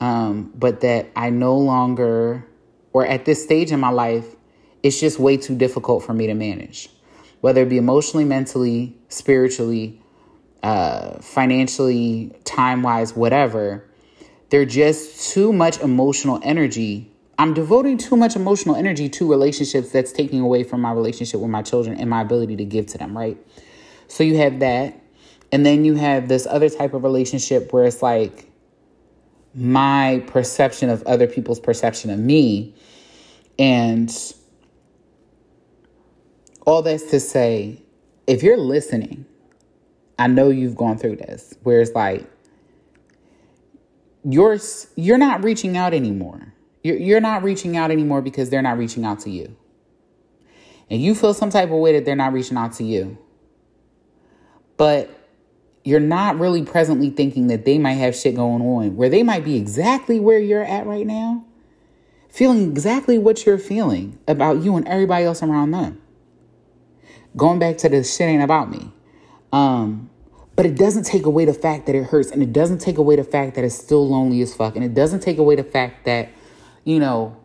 um, 0.00 0.52
but 0.56 0.80
that 0.80 1.06
I 1.14 1.30
no 1.30 1.56
longer, 1.56 2.44
or 2.92 3.06
at 3.06 3.26
this 3.26 3.40
stage 3.40 3.70
in 3.70 3.78
my 3.78 3.90
life, 3.90 4.26
it's 4.82 4.98
just 4.98 5.20
way 5.20 5.36
too 5.36 5.56
difficult 5.56 6.02
for 6.02 6.14
me 6.14 6.26
to 6.26 6.34
manage, 6.34 6.90
whether 7.40 7.62
it 7.62 7.68
be 7.68 7.78
emotionally, 7.78 8.24
mentally, 8.24 8.98
spiritually, 9.08 10.02
uh, 10.62 11.18
financially, 11.20 12.32
time 12.44 12.82
wise, 12.82 13.14
whatever. 13.14 13.84
They're 14.50 14.64
just 14.64 15.32
too 15.32 15.52
much 15.52 15.78
emotional 15.80 16.40
energy 16.42 17.10
I'm 17.38 17.54
devoting 17.54 17.98
too 17.98 18.16
much 18.16 18.34
emotional 18.34 18.74
energy 18.74 19.08
to 19.10 19.30
relationships 19.30 19.92
that's 19.92 20.10
taking 20.10 20.40
away 20.40 20.64
from 20.64 20.80
my 20.80 20.90
relationship 20.90 21.40
with 21.40 21.50
my 21.50 21.62
children 21.62 21.96
and 21.96 22.10
my 22.10 22.20
ability 22.20 22.56
to 22.56 22.64
give 22.64 22.86
to 22.86 22.98
them, 22.98 23.16
right? 23.16 23.38
So 24.08 24.24
you 24.24 24.36
have 24.38 24.58
that. 24.58 25.00
And 25.52 25.64
then 25.64 25.84
you 25.84 25.94
have 25.94 26.28
this 26.28 26.46
other 26.46 26.68
type 26.68 26.94
of 26.94 27.04
relationship 27.04 27.72
where 27.72 27.84
it's 27.84 28.02
like 28.02 28.50
my 29.54 30.22
perception 30.26 30.90
of 30.90 31.04
other 31.04 31.28
people's 31.28 31.60
perception 31.60 32.10
of 32.10 32.18
me. 32.18 32.74
And 33.56 34.12
all 36.66 36.82
that's 36.82 37.08
to 37.10 37.20
say, 37.20 37.80
if 38.26 38.42
you're 38.42 38.58
listening, 38.58 39.24
I 40.18 40.26
know 40.26 40.50
you've 40.50 40.76
gone 40.76 40.98
through 40.98 41.16
this, 41.16 41.54
where 41.62 41.80
it's 41.80 41.92
like 41.92 42.28
you're 44.24 44.58
you're 44.96 45.18
not 45.18 45.44
reaching 45.44 45.76
out 45.76 45.94
anymore 45.94 46.54
you're, 46.82 46.96
you're 46.96 47.20
not 47.20 47.42
reaching 47.42 47.76
out 47.76 47.90
anymore 47.90 48.22
because 48.22 48.50
they're 48.50 48.62
not 48.62 48.78
reaching 48.78 49.04
out 49.04 49.20
to 49.20 49.30
you. 49.30 49.56
And 50.90 51.02
you 51.02 51.14
feel 51.14 51.34
some 51.34 51.50
type 51.50 51.70
of 51.70 51.76
way 51.76 51.92
that 51.92 52.04
they're 52.04 52.16
not 52.16 52.32
reaching 52.32 52.56
out 52.56 52.72
to 52.74 52.84
you. 52.84 53.18
But 54.76 55.10
you're 55.84 56.00
not 56.00 56.38
really 56.38 56.62
presently 56.62 57.10
thinking 57.10 57.48
that 57.48 57.64
they 57.64 57.78
might 57.78 57.94
have 57.94 58.14
shit 58.14 58.36
going 58.36 58.62
on 58.62 58.96
where 58.96 59.08
they 59.08 59.22
might 59.22 59.44
be 59.44 59.56
exactly 59.56 60.20
where 60.20 60.38
you're 60.38 60.64
at 60.64 60.86
right 60.86 61.06
now, 61.06 61.44
feeling 62.30 62.70
exactly 62.70 63.18
what 63.18 63.44
you're 63.44 63.58
feeling 63.58 64.18
about 64.26 64.62
you 64.62 64.76
and 64.76 64.86
everybody 64.88 65.24
else 65.24 65.42
around 65.42 65.72
them. 65.72 66.00
Going 67.36 67.58
back 67.58 67.76
to 67.78 67.88
the 67.88 68.02
shit 68.02 68.28
ain't 68.28 68.42
about 68.42 68.70
me. 68.70 68.92
Um, 69.52 70.10
but 70.56 70.66
it 70.66 70.76
doesn't 70.76 71.04
take 71.04 71.24
away 71.24 71.44
the 71.44 71.54
fact 71.54 71.86
that 71.86 71.94
it 71.94 72.04
hurts, 72.04 72.30
and 72.30 72.42
it 72.42 72.52
doesn't 72.52 72.78
take 72.78 72.98
away 72.98 73.16
the 73.16 73.24
fact 73.24 73.54
that 73.54 73.64
it's 73.64 73.76
still 73.76 74.06
lonely 74.08 74.42
as 74.42 74.54
fuck, 74.54 74.76
and 74.76 74.84
it 74.84 74.94
doesn't 74.94 75.20
take 75.20 75.38
away 75.38 75.54
the 75.56 75.64
fact 75.64 76.04
that 76.04 76.30
you 76.88 76.98
know, 76.98 77.36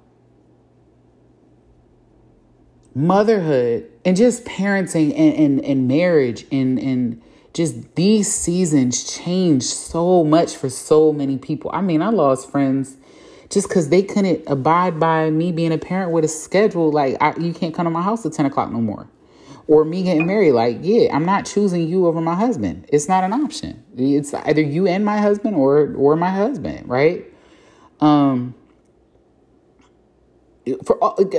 motherhood 2.96 3.92
and 4.06 4.16
just 4.16 4.46
parenting 4.46 5.12
and, 5.18 5.36
and, 5.36 5.66
and 5.66 5.88
marriage 5.90 6.46
and, 6.50 6.80
and 6.80 7.22
just 7.54 7.96
these 7.96 8.34
seasons 8.34 9.04
change 9.04 9.64
so 9.64 10.24
much 10.24 10.56
for 10.56 10.70
so 10.70 11.12
many 11.12 11.38
people. 11.38 11.70
I 11.74 11.82
mean, 11.82 12.02
I 12.02 12.08
lost 12.08 12.50
friends 12.50 12.96
just 13.50 13.68
because 13.68 13.90
they 13.90 14.02
couldn't 14.02 14.44
abide 14.48 14.98
by 14.98 15.30
me 15.30 15.52
being 15.52 15.74
a 15.74 15.78
parent 15.78 16.12
with 16.12 16.24
a 16.24 16.30
schedule. 16.30 16.90
Like, 16.90 17.18
I, 17.20 17.38
you 17.38 17.54
can't 17.54 17.76
come 17.76 17.84
to 17.84 17.90
my 17.90 18.02
house 18.02 18.26
at 18.26 18.32
10 18.32 18.46
o'clock 18.46 18.72
no 18.72 18.80
more. 18.80 19.10
Or 19.68 19.86
me 19.86 20.04
getting 20.04 20.28
married. 20.28 20.52
Like, 20.52 20.80
yeah, 20.82 21.16
I'm 21.16 21.26
not 21.26 21.46
choosing 21.46 21.88
you 21.88 22.06
over 22.08 22.20
my 22.20 22.36
husband. 22.36 22.86
It's 22.90 23.08
not 23.08 23.24
an 23.24 23.32
option. 23.32 23.84
It's 23.96 24.34
either 24.34 24.62
you 24.62 24.88
and 24.88 25.06
my 25.06 25.20
husband 25.20 25.56
or 25.56 25.94
or 25.96 26.16
my 26.18 26.30
husband, 26.30 26.90
right? 26.90 27.26
Um, 28.02 28.56
for 30.86 30.98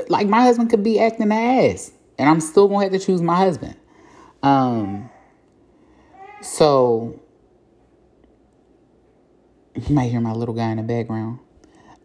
like 0.08 0.26
my 0.26 0.42
husband 0.42 0.70
could 0.70 0.82
be 0.82 0.98
acting 0.98 1.30
ass, 1.32 1.92
and 2.18 2.28
I'm 2.28 2.40
still 2.40 2.68
gonna 2.68 2.84
have 2.84 2.92
to 2.92 2.98
choose 2.98 3.20
my 3.20 3.37
husband. 3.37 3.76
Um, 4.42 5.10
so 6.40 7.20
you 9.74 9.94
might 9.94 10.10
hear 10.10 10.20
my 10.20 10.32
little 10.32 10.54
guy 10.54 10.70
in 10.70 10.76
the 10.76 10.82
background. 10.82 11.40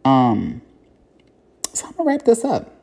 Um, 0.04 0.62
so 1.72 1.86
I'm 1.86 1.92
gonna 1.92 2.08
wrap 2.08 2.24
this 2.24 2.44
up. 2.44 2.79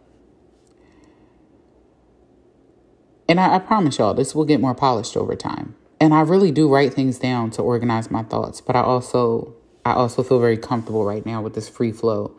And 3.29 3.39
I, 3.39 3.55
I 3.55 3.59
promise 3.59 3.97
y'all, 3.97 4.13
this 4.13 4.33
will 4.33 4.45
get 4.45 4.61
more 4.61 4.75
polished 4.75 5.17
over 5.17 5.35
time. 5.35 5.75
And 5.99 6.13
I 6.13 6.21
really 6.21 6.51
do 6.51 6.69
write 6.69 6.93
things 6.93 7.19
down 7.19 7.51
to 7.51 7.61
organize 7.61 8.11
my 8.11 8.23
thoughts, 8.23 8.61
but 8.61 8.75
I 8.75 8.81
also 8.81 9.53
I 9.85 9.93
also 9.93 10.21
feel 10.21 10.39
very 10.39 10.57
comfortable 10.57 11.05
right 11.05 11.25
now 11.25 11.41
with 11.41 11.55
this 11.55 11.69
free 11.69 11.91
flow 11.91 12.35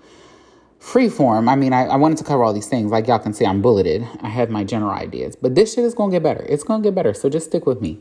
free 0.78 1.08
form. 1.08 1.48
I 1.48 1.56
mean, 1.56 1.72
I, 1.72 1.86
I 1.86 1.96
wanted 1.96 2.18
to 2.18 2.24
cover 2.24 2.44
all 2.44 2.52
these 2.52 2.68
things. 2.68 2.90
Like 2.90 3.08
y'all 3.08 3.18
can 3.18 3.32
see, 3.32 3.44
I'm 3.44 3.60
bulleted. 3.60 4.06
I 4.20 4.28
have 4.28 4.48
my 4.50 4.64
general 4.64 4.92
ideas, 4.92 5.36
but 5.36 5.54
this 5.54 5.74
shit 5.74 5.84
is 5.84 5.94
gonna 5.94 6.12
get 6.12 6.22
better. 6.22 6.44
It's 6.48 6.62
gonna 6.62 6.82
get 6.82 6.94
better. 6.94 7.14
So 7.14 7.28
just 7.28 7.46
stick 7.46 7.66
with 7.66 7.80
me. 7.80 8.00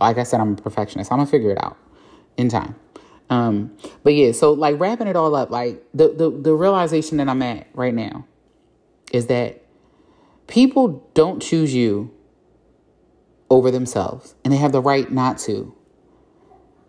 Like 0.00 0.18
I 0.18 0.24
said, 0.24 0.40
I'm 0.40 0.52
a 0.52 0.56
perfectionist. 0.56 1.12
I'm 1.12 1.18
gonna 1.18 1.30
figure 1.30 1.50
it 1.50 1.62
out 1.62 1.76
in 2.36 2.48
time. 2.48 2.74
Um, 3.28 3.76
but 4.02 4.14
yeah, 4.14 4.32
so 4.32 4.52
like 4.52 4.80
wrapping 4.80 5.06
it 5.06 5.14
all 5.14 5.34
up, 5.36 5.50
like 5.50 5.82
the 5.94 6.08
the 6.08 6.30
the 6.30 6.54
realization 6.54 7.18
that 7.18 7.28
I'm 7.28 7.42
at 7.42 7.68
right 7.74 7.94
now 7.94 8.26
is 9.12 9.26
that 9.26 9.62
people 10.50 11.08
don't 11.14 11.40
choose 11.40 11.72
you 11.72 12.12
over 13.48 13.70
themselves, 13.70 14.34
and 14.44 14.52
they 14.52 14.58
have 14.58 14.72
the 14.72 14.82
right 14.82 15.10
not 15.10 15.38
to. 15.38 15.74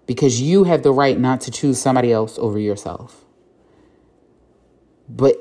Because 0.08 0.42
you 0.42 0.66
have 0.66 0.84
the 0.84 0.92
right 0.92 1.18
not 1.18 1.42
to 1.42 1.52
choose 1.52 1.80
somebody 1.80 2.12
else 2.12 2.38
over 2.38 2.60
yourself. 2.60 3.24
But 5.08 5.38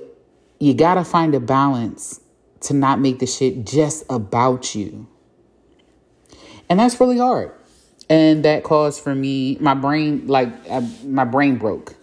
you 0.61 0.75
got 0.75 0.95
to 0.95 1.05
find 1.05 1.35
a 1.35 1.41
balance 1.41 2.21
to 2.61 2.75
not 2.75 3.01
make 3.01 3.19
the 3.19 3.27
shit 3.27 3.65
just 3.67 4.05
about 4.09 4.75
you. 4.75 5.09
And 6.69 6.79
that's 6.79 7.01
really 7.01 7.19
hard. 7.19 7.53
And 8.09 8.45
that 8.45 8.65
caused 8.65 9.03
for 9.03 9.15
me, 9.15 9.57
my 9.61 9.75
brain, 9.75 10.27
like, 10.27 10.49
uh, 10.69 10.83
my 11.05 11.25
brain 11.25 11.57
broke. 11.57 11.95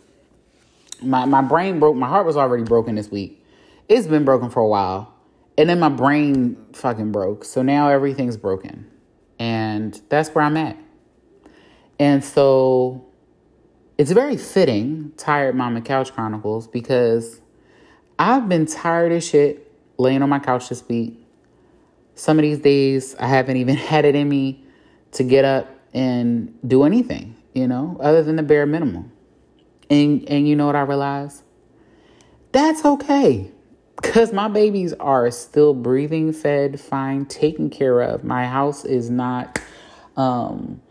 My, 1.02 1.26
my 1.26 1.42
brain 1.42 1.80
broke. 1.80 1.96
My 1.96 2.08
heart 2.08 2.26
was 2.26 2.36
already 2.36 2.64
broken 2.64 2.96
this 2.96 3.12
week. 3.12 3.46
It's 3.88 4.08
been 4.08 4.26
broken 4.26 4.50
for 4.50 4.62
a 4.62 4.68
while. 4.68 5.14
And 5.58 5.70
then 5.70 5.80
my 5.80 5.90
brain 5.90 6.58
fucking 6.74 7.12
broke. 7.12 7.44
So 7.44 7.62
now 7.62 7.90
everything's 7.90 8.38
broken. 8.38 8.90
And 9.40 10.00
that's 10.10 10.30
where 10.30 10.44
I'm 10.44 10.58
at. 10.58 10.78
And 12.00 12.24
so 12.24 13.06
it's 13.98 14.12
very 14.12 14.38
fitting, 14.38 15.14
Tired 15.18 15.56
Mama 15.56 15.82
Couch 15.82 16.14
Chronicles, 16.14 16.68
because 16.68 17.42
I've 18.20 18.48
been 18.48 18.66
tired 18.68 19.12
of 19.12 19.24
shit 19.24 19.72
laying 19.98 20.22
on 20.22 20.30
my 20.30 20.40
couch 20.40 20.70
this 20.70 20.88
week. 20.88 21.26
Some 22.14 22.38
of 22.38 22.44
these 22.44 22.60
days, 22.60 23.16
I 23.20 23.28
haven't 23.28 23.58
even 23.58 23.76
had 23.76 24.06
it 24.06 24.16
in 24.16 24.30
me 24.30 24.64
to 25.14 25.24
get 25.24 25.46
up 25.46 25.70
and 25.94 26.54
do 26.68 26.84
anything, 26.84 27.36
you 27.54 27.68
know, 27.68 27.98
other 28.00 28.22
than 28.22 28.36
the 28.36 28.44
bare 28.44 28.66
minimum. 28.66 29.12
And 29.90 30.28
and 30.30 30.48
you 30.48 30.56
know 30.56 30.66
what 30.66 30.76
I 30.76 30.82
realized? 30.82 31.44
That's 32.52 32.84
okay. 32.84 33.52
Cuz 34.04 34.32
my 34.32 34.48
babies 34.48 34.94
are 34.94 35.30
still 35.32 35.74
breathing, 35.74 36.32
fed, 36.34 36.80
fine, 36.80 37.26
taken 37.26 37.70
care 37.70 38.02
of. 38.02 38.24
My 38.24 38.46
house 38.46 38.86
is 38.86 39.10
not 39.10 39.60
um 40.16 40.82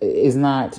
is 0.00 0.36
not 0.36 0.78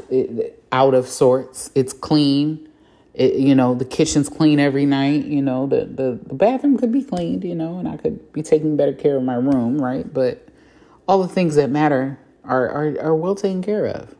out 0.71 0.93
of 0.93 1.07
sorts. 1.07 1.71
It's 1.75 1.93
clean. 1.93 2.67
It, 3.13 3.35
you 3.35 3.55
know, 3.55 3.73
the 3.73 3.85
kitchen's 3.85 4.29
clean 4.29 4.59
every 4.59 4.85
night. 4.85 5.25
You 5.25 5.41
know, 5.41 5.67
the, 5.67 5.85
the, 5.85 6.19
the 6.25 6.33
bathroom 6.35 6.77
could 6.77 6.91
be 6.91 7.03
cleaned, 7.03 7.43
you 7.43 7.55
know, 7.55 7.79
and 7.79 7.87
I 7.87 7.97
could 7.97 8.31
be 8.31 8.43
taking 8.43 8.77
better 8.77 8.93
care 8.93 9.17
of 9.17 9.23
my 9.23 9.35
room, 9.35 9.81
right? 9.81 10.11
But 10.11 10.47
all 11.07 11.21
the 11.21 11.27
things 11.27 11.55
that 11.55 11.69
matter 11.69 12.19
are, 12.43 12.69
are, 12.69 13.01
are 13.01 13.15
well 13.15 13.35
taken 13.35 13.63
care 13.63 13.85
of. 13.85 14.15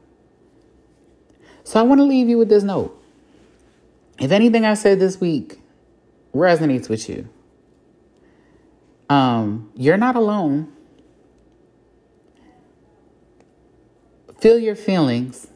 So 1.64 1.80
I 1.80 1.84
want 1.84 2.00
to 2.00 2.06
leave 2.06 2.30
you 2.30 2.38
with 2.38 2.50
this 2.50 2.64
note. 2.64 2.94
If 4.20 4.32
anything 4.32 4.66
I 4.66 4.74
said 4.74 5.00
this 5.00 5.22
week 5.22 5.60
resonates 6.34 6.90
with 6.90 7.08
you, 7.08 7.30
um, 9.10 9.72
you're 9.76 9.98
not 9.98 10.16
alone. 10.16 10.72
Feel 14.40 14.60
your 14.60 14.76
feelings. 14.76 15.48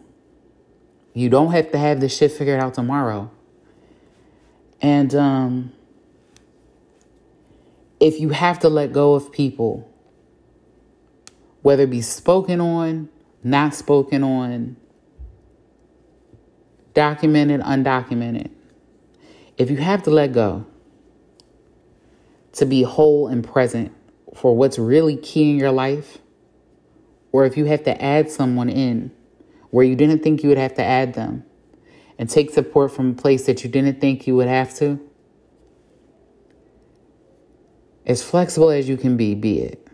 You 1.13 1.29
don't 1.29 1.51
have 1.51 1.71
to 1.71 1.77
have 1.77 1.99
this 1.99 2.15
shit 2.15 2.31
figured 2.31 2.59
out 2.59 2.73
tomorrow. 2.73 3.29
And 4.81 5.13
um, 5.13 5.73
if 7.99 8.19
you 8.19 8.29
have 8.29 8.59
to 8.59 8.69
let 8.69 8.93
go 8.93 9.13
of 9.13 9.31
people, 9.31 9.87
whether 11.61 11.83
it 11.83 11.89
be 11.89 12.01
spoken 12.01 12.59
on, 12.59 13.09
not 13.43 13.75
spoken 13.75 14.23
on, 14.23 14.77
documented, 16.93 17.61
undocumented, 17.61 18.49
if 19.57 19.69
you 19.69 19.77
have 19.77 20.01
to 20.03 20.09
let 20.09 20.31
go 20.31 20.65
to 22.53 22.65
be 22.65 22.83
whole 22.83 23.27
and 23.27 23.43
present 23.43 23.93
for 24.35 24.55
what's 24.55 24.79
really 24.79 25.17
key 25.17 25.49
in 25.49 25.57
your 25.57 25.71
life, 25.71 26.19
or 27.31 27.45
if 27.45 27.57
you 27.57 27.65
have 27.65 27.83
to 27.83 28.01
add 28.01 28.29
someone 28.29 28.69
in 28.69 29.11
where 29.69 29.85
you 29.85 29.95
didn't 29.95 30.21
think 30.21 30.43
you 30.43 30.49
would 30.49 30.57
have 30.57 30.73
to 30.75 30.83
add 30.83 31.13
them 31.13 31.43
and 32.17 32.29
take 32.29 32.51
support 32.51 32.91
from 32.91 33.11
a 33.11 33.13
place 33.13 33.45
that 33.45 33.63
you 33.63 33.69
didn't 33.69 33.99
think 34.01 34.27
you 34.27 34.35
would 34.35 34.47
have 34.47 34.75
to, 34.75 34.99
as 38.05 38.23
flexible 38.23 38.69
as 38.69 38.89
you 38.89 38.97
can 38.97 39.15
be, 39.15 39.33
be 39.35 39.59
it. 39.59 39.87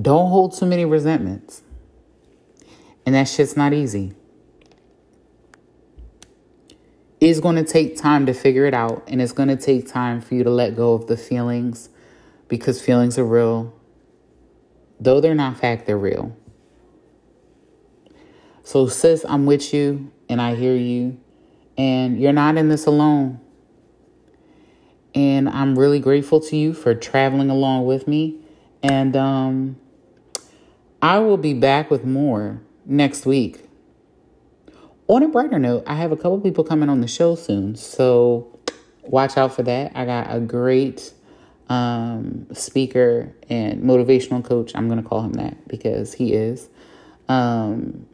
Don't 0.00 0.28
hold 0.28 0.56
too 0.56 0.66
many 0.66 0.84
resentments. 0.84 1.62
And 3.06 3.14
that 3.14 3.24
shit's 3.24 3.56
not 3.56 3.72
easy. 3.72 4.14
It's 7.28 7.40
going 7.40 7.56
to 7.56 7.64
take 7.64 7.96
time 7.96 8.26
to 8.26 8.32
figure 8.32 8.64
it 8.66 8.74
out, 8.74 9.04
and 9.06 9.20
it's 9.20 9.32
going 9.32 9.48
to 9.48 9.56
take 9.56 9.86
time 9.86 10.20
for 10.20 10.34
you 10.34 10.44
to 10.44 10.50
let 10.50 10.76
go 10.76 10.94
of 10.94 11.06
the 11.08 11.16
feelings 11.16 11.90
because 12.48 12.80
feelings 12.80 13.18
are 13.18 13.24
real 13.24 13.78
Though 15.00 15.20
they're 15.20 15.34
not 15.34 15.58
fact, 15.58 15.86
they're 15.86 15.98
real. 15.98 16.36
So, 18.64 18.86
sis, 18.88 19.24
I'm 19.28 19.46
with 19.46 19.72
you 19.72 20.10
and 20.28 20.40
I 20.42 20.54
hear 20.54 20.74
you. 20.74 21.18
And 21.76 22.20
you're 22.20 22.32
not 22.32 22.56
in 22.56 22.68
this 22.68 22.86
alone. 22.86 23.40
And 25.14 25.48
I'm 25.48 25.78
really 25.78 26.00
grateful 26.00 26.40
to 26.40 26.56
you 26.56 26.74
for 26.74 26.94
traveling 26.94 27.50
along 27.50 27.86
with 27.86 28.08
me. 28.08 28.40
And 28.82 29.16
um, 29.16 29.76
I 31.00 31.20
will 31.20 31.36
be 31.36 31.54
back 31.54 31.90
with 31.90 32.04
more 32.04 32.60
next 32.84 33.24
week. 33.24 33.67
On 35.08 35.22
a 35.22 35.28
brighter 35.28 35.58
note, 35.58 35.84
I 35.86 35.94
have 35.94 36.12
a 36.12 36.16
couple 36.16 36.38
people 36.38 36.64
coming 36.64 36.90
on 36.90 37.00
the 37.00 37.08
show 37.08 37.34
soon. 37.34 37.76
So 37.76 38.58
watch 39.02 39.38
out 39.38 39.54
for 39.54 39.62
that. 39.62 39.92
I 39.94 40.04
got 40.04 40.26
a 40.28 40.38
great 40.38 41.14
um, 41.70 42.46
speaker 42.52 43.32
and 43.48 43.82
motivational 43.82 44.44
coach. 44.44 44.72
I'm 44.74 44.86
going 44.86 45.02
to 45.02 45.08
call 45.08 45.22
him 45.22 45.32
that 45.32 45.66
because 45.66 46.12
he 46.12 46.34
is. 46.34 46.68
Um, 47.26 48.06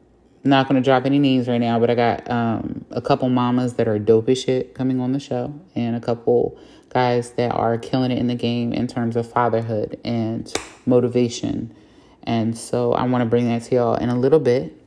not 0.45 0.69
going 0.69 0.81
to 0.81 0.85
drop 0.85 1.05
any 1.05 1.19
names 1.19 1.49
right 1.49 1.59
now, 1.59 1.81
but 1.81 1.91
I 1.91 1.97
got 1.97 2.31
um, 2.31 2.85
a 2.93 3.01
couple 3.01 3.29
mamas 3.29 3.75
that 3.75 3.89
are 3.89 3.99
dope 3.99 4.29
as 4.29 4.41
shit 4.41 4.75
coming 4.75 5.01
on 5.01 5.11
the 5.11 5.19
show, 5.21 5.53
and 5.75 5.97
a 5.97 6.01
couple 6.01 6.57
guys 6.91 7.31
that 7.33 7.51
are 7.51 7.77
killing 7.77 8.13
it 8.13 8.19
in 8.19 8.29
the 8.29 8.35
game 8.37 8.73
in 8.73 8.87
terms 8.87 9.17
of 9.17 9.29
fatherhood 9.29 9.99
and 10.05 10.53
motivation. 10.87 11.75
And 12.23 12.57
so 12.57 12.93
I 12.93 13.03
want 13.05 13.23
to 13.23 13.27
bring 13.27 13.49
that 13.49 13.65
to 13.65 13.75
y'all 13.75 13.97
in 13.97 14.11
a 14.11 14.19
little 14.19 14.39
bit. 14.39 14.81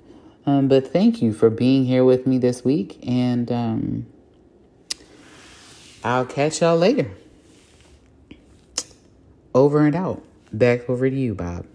Um, 0.47 0.69
but 0.69 0.87
thank 0.93 1.21
you 1.21 1.33
for 1.33 1.49
being 1.49 1.83
here 1.83 2.05
with 2.05 2.25
me 2.25 2.37
this 2.37 2.63
week, 2.63 2.97
and 3.05 3.51
um, 3.51 4.05
I'll 6.05 6.25
catch 6.25 6.61
y'all 6.61 6.77
later. 6.77 7.11
Over 9.53 9.85
and 9.85 9.93
out. 9.93 10.23
Back 10.53 10.89
over 10.89 11.09
to 11.09 11.15
you, 11.15 11.35
Bob. 11.35 11.65